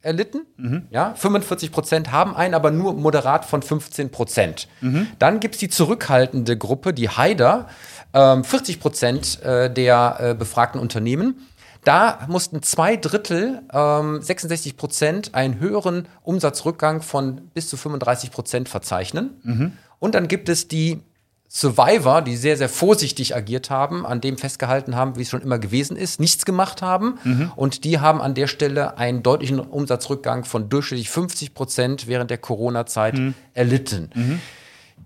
[0.00, 0.44] erlitten.
[0.56, 0.86] Mhm.
[0.90, 4.66] Ja, 45 Prozent haben einen, aber nur moderat von 15 Prozent.
[4.80, 5.06] Mhm.
[5.20, 7.68] Dann gibt es die zurückhaltende Gruppe, die Haider,
[8.12, 11.46] ähm, 40 Prozent äh, der äh, befragten Unternehmen.
[11.84, 18.68] Da mussten zwei Drittel, ähm, 66 Prozent, einen höheren Umsatzrückgang von bis zu 35 Prozent
[18.68, 19.76] verzeichnen.
[19.98, 21.00] Und dann gibt es die
[21.48, 25.58] Survivor, die sehr, sehr vorsichtig agiert haben, an dem festgehalten haben, wie es schon immer
[25.58, 27.18] gewesen ist, nichts gemacht haben.
[27.56, 32.38] Und die haben an der Stelle einen deutlichen Umsatzrückgang von durchschnittlich 50 Prozent während der
[32.38, 33.16] Corona-Zeit
[33.54, 34.40] erlitten.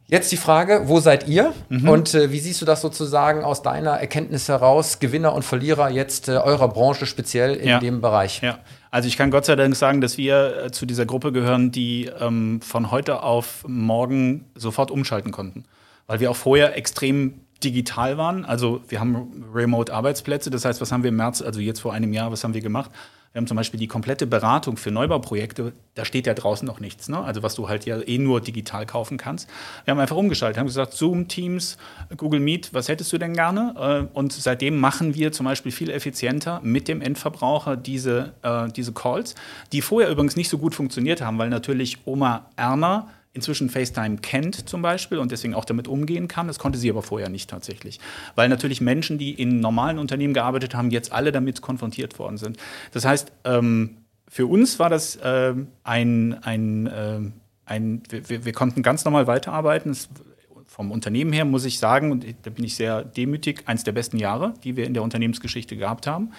[0.09, 1.53] Jetzt die Frage, wo seid ihr?
[1.69, 6.29] Und äh, wie siehst du das sozusagen aus deiner Erkenntnis heraus, Gewinner und Verlierer jetzt
[6.29, 7.81] äh, eurer Branche speziell in Ja.
[7.81, 8.41] dem Bereich?
[8.41, 8.61] Ja,
[8.93, 12.09] also ich kann Gott sei Dank sagen, dass wir äh, zu dieser Gruppe gehören, die
[12.21, 15.65] ähm, von heute auf morgen sofort umschalten konnten.
[16.07, 18.45] Weil wir auch vorher extrem digital waren.
[18.45, 20.51] Also wir haben Remote-Arbeitsplätze.
[20.51, 22.61] Das heißt, was haben wir im März, also jetzt vor einem Jahr, was haben wir
[22.61, 22.93] gemacht?
[23.37, 25.75] Wir haben zum Beispiel die komplette Beratung für Neubauprojekte.
[25.95, 27.11] Da steht ja draußen noch nichts.
[27.11, 27.23] Ne?
[27.23, 29.47] Also was du halt ja eh nur digital kaufen kannst.
[29.85, 31.77] Wir haben einfach umgeschaltet, haben gesagt, Zoom, Teams,
[32.17, 34.09] Google Meet, was hättest du denn gerne?
[34.15, 38.95] Äh, Und seitdem machen wir zum Beispiel viel effizienter mit dem Endverbraucher diese, äh, diese
[38.95, 39.35] Calls,
[39.71, 44.69] die vorher übrigens nicht so gut funktioniert haben, weil natürlich Oma Erna inzwischen FaceTime kennt
[44.69, 46.49] zum Beispiel und deswegen auch damit umgehen kann.
[46.49, 48.01] Das konnte sie aber vorher nicht tatsächlich.
[48.35, 52.57] Weil natürlich Menschen, die in normalen Unternehmen gearbeitet haben, jetzt alle damit konfrontiert worden sind.
[52.93, 57.33] Das heißt, ähm, für uns war das ähm, ein, ein, ähm,
[57.65, 59.93] ein wir, wir- konnten ganz normal weiterarbeiten.
[59.93, 60.09] Es,
[60.69, 64.19] vom Unternehmen her muss ich sagen, und da bin ich sehr demütig, eins der besten
[64.19, 66.33] Jahre, die wir in der Unternehmensgeschichte gehabt haben.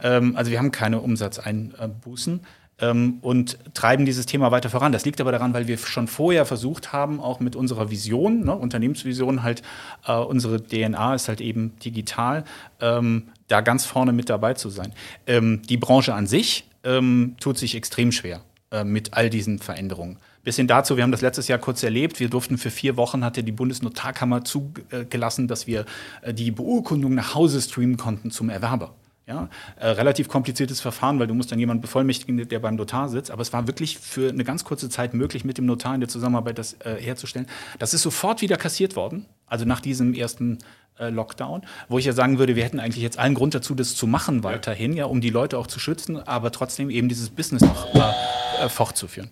[0.00, 2.40] Ähm, also wir haben keine Umsatzeinbußen
[2.82, 4.92] ähm, und treiben dieses Thema weiter voran.
[4.92, 8.54] Das liegt aber daran, weil wir schon vorher versucht haben, auch mit unserer Vision, ne,
[8.54, 9.62] Unternehmensvision halt,
[10.06, 12.44] äh, unsere DNA ist halt eben digital,
[12.80, 14.92] ähm, da ganz vorne mit dabei zu sein.
[15.26, 20.18] Ähm, die Branche an sich ähm, tut sich extrem schwer äh, mit all diesen Veränderungen.
[20.44, 23.24] Bis hin dazu, wir haben das letztes Jahr kurz erlebt, wir durften für vier Wochen,
[23.24, 25.84] hatte die Bundesnotarkammer zugelassen, dass wir
[26.22, 28.92] äh, die Beurkundung nach Hause streamen konnten zum Erwerber.
[29.24, 33.30] Ja, äh, relativ kompliziertes Verfahren, weil du musst dann jemanden bevollmächtigen, der beim Notar sitzt.
[33.30, 36.08] Aber es war wirklich für eine ganz kurze Zeit möglich, mit dem Notar in der
[36.08, 37.46] Zusammenarbeit das äh, herzustellen.
[37.78, 40.58] Das ist sofort wieder kassiert worden, also nach diesem ersten
[40.98, 43.94] äh, Lockdown, wo ich ja sagen würde, wir hätten eigentlich jetzt allen Grund dazu, das
[43.94, 47.62] zu machen weiterhin, ja, um die Leute auch zu schützen, aber trotzdem eben dieses Business
[47.62, 49.30] noch äh, äh, fortzuführen.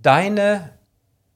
[0.00, 0.70] Deine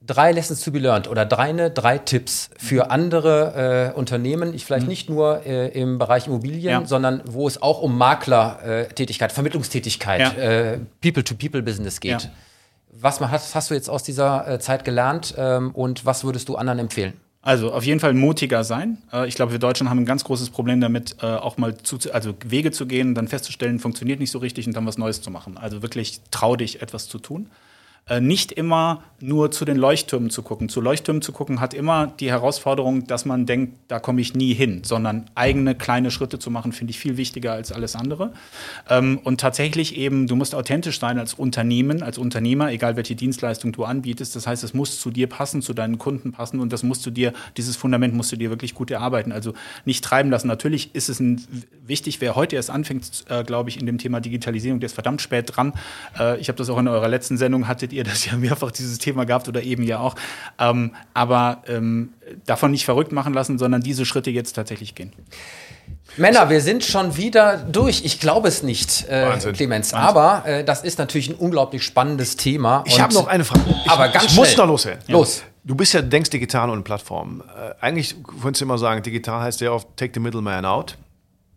[0.05, 4.87] drei Lessons to be learned oder deine drei Tipps für andere äh, Unternehmen, ich vielleicht
[4.87, 6.85] nicht nur äh, im Bereich Immobilien, Ja.
[6.85, 10.31] sondern wo es auch um Maklertätigkeit, Vermittlungstätigkeit, Ja.
[10.43, 12.23] äh, People-to-People-Business geht.
[12.23, 12.29] Ja.
[12.91, 16.47] Was ma- hast, hast du jetzt aus dieser äh, Zeit gelernt ähm, und was würdest
[16.49, 17.13] du anderen empfehlen?
[17.41, 18.97] Also auf jeden Fall mutiger sein.
[19.13, 22.33] Äh, Ich glaube, wir Deutschen haben ein ganz großes Problem damit, auch mal zu, also
[22.45, 25.57] Wege zu gehen, dann festzustellen, funktioniert nicht so richtig und dann was Neues zu machen.
[25.57, 27.49] Also wirklich trau dich, etwas zu tun.
[28.07, 30.69] Äh, nicht immer nur zu den Leuchttürmen zu gucken.
[30.69, 34.53] Zu Leuchttürmen zu gucken hat immer die Herausforderung, dass man denkt, da komme ich nie
[34.53, 38.33] hin, sondern eigene kleine Schritte zu machen, finde ich viel wichtiger als alles andere.
[38.89, 43.71] Ähm, und tatsächlich eben, du musst authentisch sein als Unternehmen, als Unternehmer, egal welche Dienstleistung
[43.71, 44.35] du anbietest.
[44.35, 47.09] Das heißt, es muss zu dir passen, zu deinen Kunden passen und das musst du
[47.09, 49.31] dir, dieses Fundament musst du dir wirklich gut erarbeiten.
[49.31, 49.53] Also
[49.85, 50.47] nicht treiben lassen.
[50.47, 51.41] Natürlich ist es ein,
[51.87, 55.21] wichtig, wer heute erst anfängt, äh, glaube ich, in dem Thema Digitalisierung, der ist verdammt
[55.21, 55.73] spät dran.
[56.19, 58.97] Äh, ich habe das auch in eurer letzten Sendung, hattet ihr das ja mehrfach dieses
[58.99, 60.15] Thema gehabt oder eben ja auch.
[60.59, 62.13] Ähm, aber ähm,
[62.45, 65.13] davon nicht verrückt machen lassen, sondern diese Schritte jetzt tatsächlich gehen.
[66.17, 68.05] Männer, wir sind schon wieder durch.
[68.05, 69.53] Ich glaube es nicht, äh, Wahnsinn.
[69.53, 69.93] Clemens.
[69.93, 72.83] Aber äh, das ist natürlich ein unglaublich spannendes Thema.
[72.87, 73.63] Ich habe noch eine Frage.
[73.67, 74.65] Ich, Aber ganz ich muss schnell.
[74.65, 75.03] noch loswerden.
[75.07, 75.43] Los.
[75.63, 77.41] Du bist ja denkst digital und Plattform.
[77.41, 80.95] Äh, eigentlich könntest du immer sagen, digital heißt sehr oft take the middleman out.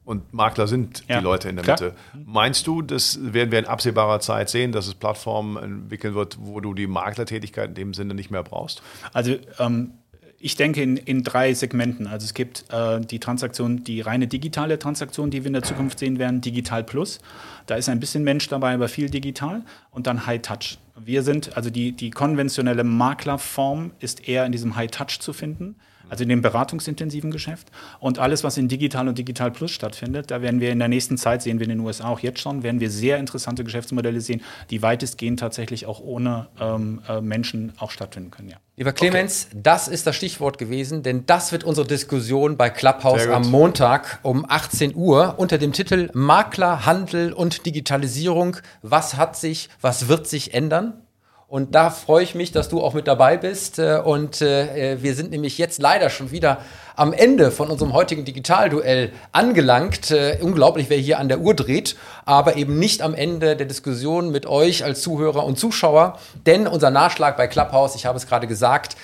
[0.08, 1.78] Und Makler sind Ja, die Leute in der klar.
[1.78, 1.94] Mitte.
[2.24, 6.60] Meinst du, das werden wir in absehbarer Zeit sehen, dass es Plattformen entwickeln wird, wo
[6.60, 8.80] du die Maklertätigkeit in dem Sinne nicht mehr brauchst?
[9.12, 9.90] Also ähm,
[10.38, 12.06] ich denke in, in drei Segmenten.
[12.06, 15.98] Also es gibt äh, die Transaktion, die reine digitale Transaktion, die wir in der Zukunft
[15.98, 17.18] sehen werden, Digital Plus.
[17.66, 19.62] Da ist ein bisschen Mensch dabei, aber viel digital.
[19.90, 20.78] Und dann High Touch.
[20.96, 25.76] Wir sind, also die, die konventionelle Maklerform ist eher in diesem High Touch zu finden.
[26.08, 27.68] Also in dem beratungsintensiven Geschäft.
[28.00, 31.16] Und alles, was in Digital und Digital Plus stattfindet, da werden wir in der nächsten
[31.16, 34.42] Zeit, sehen wir in den USA auch jetzt schon, werden wir sehr interessante Geschäftsmodelle sehen,
[34.70, 38.48] die weitestgehend tatsächlich auch ohne ähm, äh, Menschen auch stattfinden können.
[38.48, 38.56] Ja.
[38.78, 43.50] Lieber Clemens, das ist das Stichwort gewesen, denn das wird unsere Diskussion bei Clubhouse am
[43.50, 48.56] Montag um 18 Uhr unter dem Titel Makler, Handel und Digitalisierung.
[48.82, 50.94] Was hat sich, was wird sich ändern?
[51.50, 53.78] Und da freue ich mich, dass du auch mit dabei bist.
[53.78, 56.58] Äh, Und äh, wir sind nämlich jetzt leider schon wieder
[56.94, 60.10] am Ende von unserem heutigen Digitalduell angelangt.
[60.10, 61.96] Äh, Unglaublich, wer hier an der Uhr dreht,
[62.26, 66.18] aber eben nicht am Ende der Diskussion mit euch als Zuhörer und Zuschauer.
[66.44, 68.98] Denn unser Nachschlag bei Clubhouse, ich habe es gerade gesagt,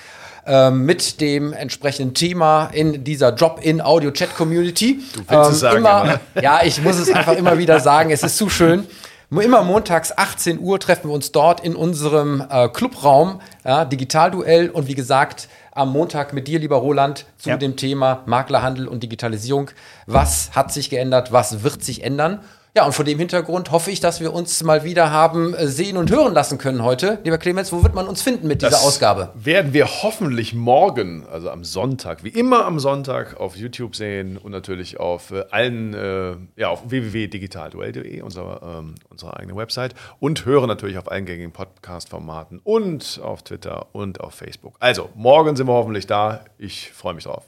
[0.45, 4.99] ähm, mit dem entsprechenden Thema in dieser Drop-in-Audio-Chat-Community.
[5.15, 8.37] Du willst es sagen, immer, Ja, ich muss es einfach immer wieder sagen, es ist
[8.37, 8.85] zu schön.
[9.31, 14.87] Immer montags 18 Uhr treffen wir uns dort in unserem äh, Clubraum, ja, Digitalduell und
[14.87, 17.57] wie gesagt, am Montag mit dir, lieber Roland, zu Ja.
[17.57, 19.71] dem Thema Maklerhandel und Digitalisierung.
[20.05, 21.31] Was hat sich geändert?
[21.31, 22.39] Was wird sich ändern?
[22.77, 25.95] Ja, und vor dem Hintergrund hoffe ich, dass wir uns mal wieder haben äh, sehen
[25.95, 27.19] und hören lassen können heute.
[27.23, 29.29] Lieber Clemens, wo wird man uns finden mit dieser Ausgabe?
[29.33, 34.51] Werden wir hoffentlich morgen, also am Sonntag, wie immer am Sonntag auf YouTube sehen und
[34.51, 40.67] natürlich auf äh, allen, äh, ja, auf www.digitalduell.de, unserer, ähm, unserer eigenen Website und hören
[40.67, 44.75] natürlich auf allen gängigen Podcast-Formaten und auf Twitter und auf Facebook.
[44.81, 46.43] Also, morgen sind wir hoffentlich da.
[46.57, 47.45] Ich freue mich drauf.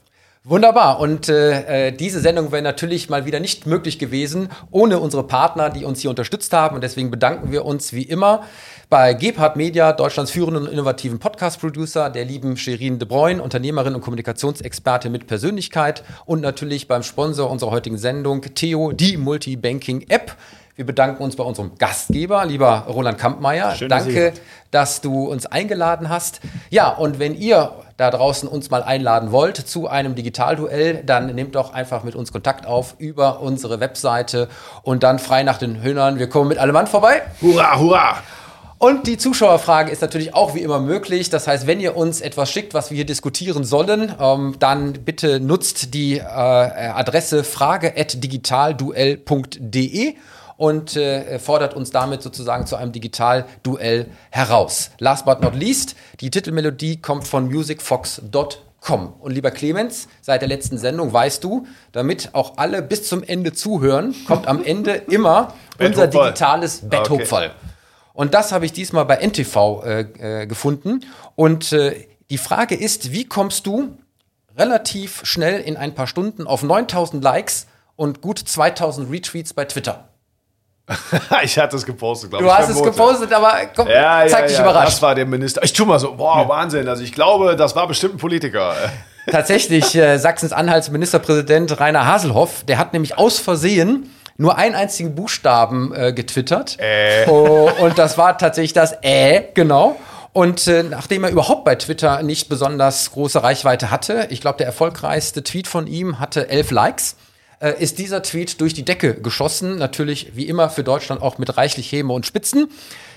[0.49, 1.01] Wunderbar.
[1.01, 5.69] Und äh, äh, diese Sendung wäre natürlich mal wieder nicht möglich gewesen ohne unsere Partner,
[5.69, 6.75] die uns hier unterstützt haben.
[6.75, 8.43] Und deswegen bedanken wir uns wie immer
[8.89, 13.99] bei Gebhard Media, Deutschlands führenden und innovativen Podcast-Producer, der lieben Sherin de Bruyne, Unternehmerin und
[13.99, 20.33] Kommunikationsexperte mit Persönlichkeit und natürlich beim Sponsor unserer heutigen Sendung, Theo, die Multibanking-App.
[20.77, 23.75] Wir bedanken uns bei unserem Gastgeber, lieber Roland Kampmeier.
[23.75, 24.31] Schön, Danke,
[24.71, 26.39] dass du uns eingeladen hast.
[26.69, 31.55] Ja, und wenn ihr da draußen uns mal einladen wollt zu einem Digitalduell, dann nehmt
[31.55, 34.47] doch einfach mit uns Kontakt auf über unsere Webseite
[34.83, 36.19] und dann frei nach den Hühnern.
[36.19, 37.23] Wir kommen mit allem Mann vorbei.
[37.41, 38.17] Hurra, hurra!
[38.79, 41.31] Und die Zuschauerfrage ist natürlich auch wie immer möglich.
[41.31, 45.39] Das heißt, wenn ihr uns etwas schickt, was wir hier diskutieren sollen, ähm, dann bitte
[45.39, 50.15] nutzt die äh, Adresse frage.digitalduell.de
[50.57, 54.91] und äh, fordert uns damit sozusagen zu einem Digitalduell heraus.
[54.97, 59.13] Last but not least, die Titelmelodie kommt von musicfox.com.
[59.19, 63.53] Und lieber Clemens, seit der letzten Sendung weißt du, damit auch alle bis zum Ende
[63.53, 67.51] zuhören, kommt am Ende immer unser digitales Betthupferl.
[68.13, 69.99] Und das habe ich diesmal bei NTV äh,
[70.41, 71.05] äh, gefunden.
[71.35, 73.95] Und äh, die Frage ist, wie kommst du
[74.57, 80.09] relativ schnell in ein paar Stunden auf 9000 Likes und gut 2000 Retweets bei Twitter?
[81.43, 82.57] ich hatte es gepostet, glaube Du ich.
[82.57, 84.87] hast es gepostet, aber komm, Ja, ja, zeig dich ja, überrascht.
[84.87, 85.61] Das war der Minister.
[85.63, 86.87] Ich tu mal so, boah, Wahnsinn.
[86.87, 88.73] Also ich glaube, das war bestimmt ein Politiker.
[89.31, 95.93] Tatsächlich, äh, Sachsens-Anhalts Ministerpräsident Rainer Haselhoff, der hat nämlich aus Versehen nur einen einzigen Buchstaben
[95.93, 96.77] äh, getwittert.
[97.27, 99.97] Oh, und das war tatsächlich das Äh, genau.
[100.31, 104.67] Und äh, nachdem er überhaupt bei Twitter nicht besonders große Reichweite hatte, ich glaube, der
[104.67, 107.15] erfolgreichste Tweet von ihm hatte elf Likes,
[107.59, 109.77] äh, ist dieser Tweet durch die Decke geschossen.
[109.77, 112.69] Natürlich wie immer für Deutschland auch mit reichlich Häme und Spitzen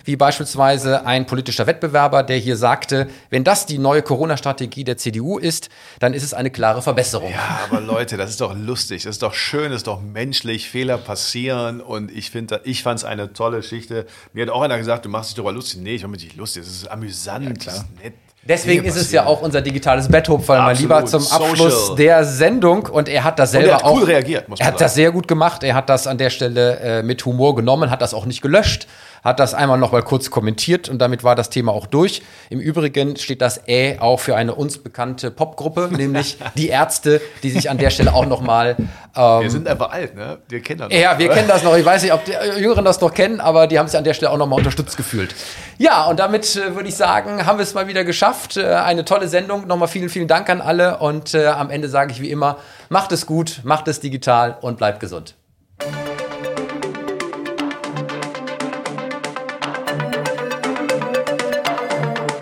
[0.05, 5.39] wie beispielsweise ein politischer Wettbewerber, der hier sagte, wenn das die neue Corona-Strategie der CDU
[5.39, 5.69] ist,
[5.99, 7.31] dann ist es eine klare Verbesserung.
[7.31, 10.69] Ja, aber Leute, das ist doch lustig, das ist doch schön, das ist doch menschlich,
[10.69, 14.07] Fehler passieren und ich finde, ich fand es eine tolle Geschichte.
[14.33, 15.81] Mir hat auch einer gesagt, du machst dich darüber lustig.
[15.81, 18.15] Nee, ich mache mich nicht lustig, das ist amüsant, ja, das ist nett.
[18.43, 21.97] Deswegen ist es ja auch unser digitales Betthupferl, mein Lieber, zum Abschluss Social.
[21.97, 22.87] der Sendung.
[22.87, 23.97] Und er hat das selber und er hat auch.
[23.99, 24.85] Cool reagiert, muss man Er hat sagen.
[24.87, 25.63] das sehr gut gemacht.
[25.63, 28.87] Er hat das an der Stelle äh, mit Humor genommen, hat das auch nicht gelöscht,
[29.23, 32.23] hat das einmal noch mal kurz kommentiert und damit war das Thema auch durch.
[32.49, 37.51] Im Übrigen steht das Ä auch für eine uns bekannte Popgruppe, nämlich die Ärzte, die
[37.51, 38.77] sich an der Stelle auch noch mal.
[39.17, 40.39] Ähm, wir sind einfach alt, ne?
[40.49, 40.89] Wir kennen das.
[40.91, 41.35] Noch, ja, wir oder?
[41.35, 41.77] kennen das noch.
[41.77, 44.15] Ich weiß nicht, ob die Jüngeren das noch kennen, aber die haben sich an der
[44.15, 45.35] Stelle auch noch mal unterstützt gefühlt.
[45.79, 48.57] Ja, und damit äh, würde ich sagen, haben wir es mal wieder geschafft.
[48.57, 49.67] Äh, eine tolle Sendung.
[49.67, 52.59] Nochmal vielen, vielen Dank an alle und äh, am Ende sage ich wie immer:
[52.89, 55.35] Macht es gut, macht es digital und bleibt gesund.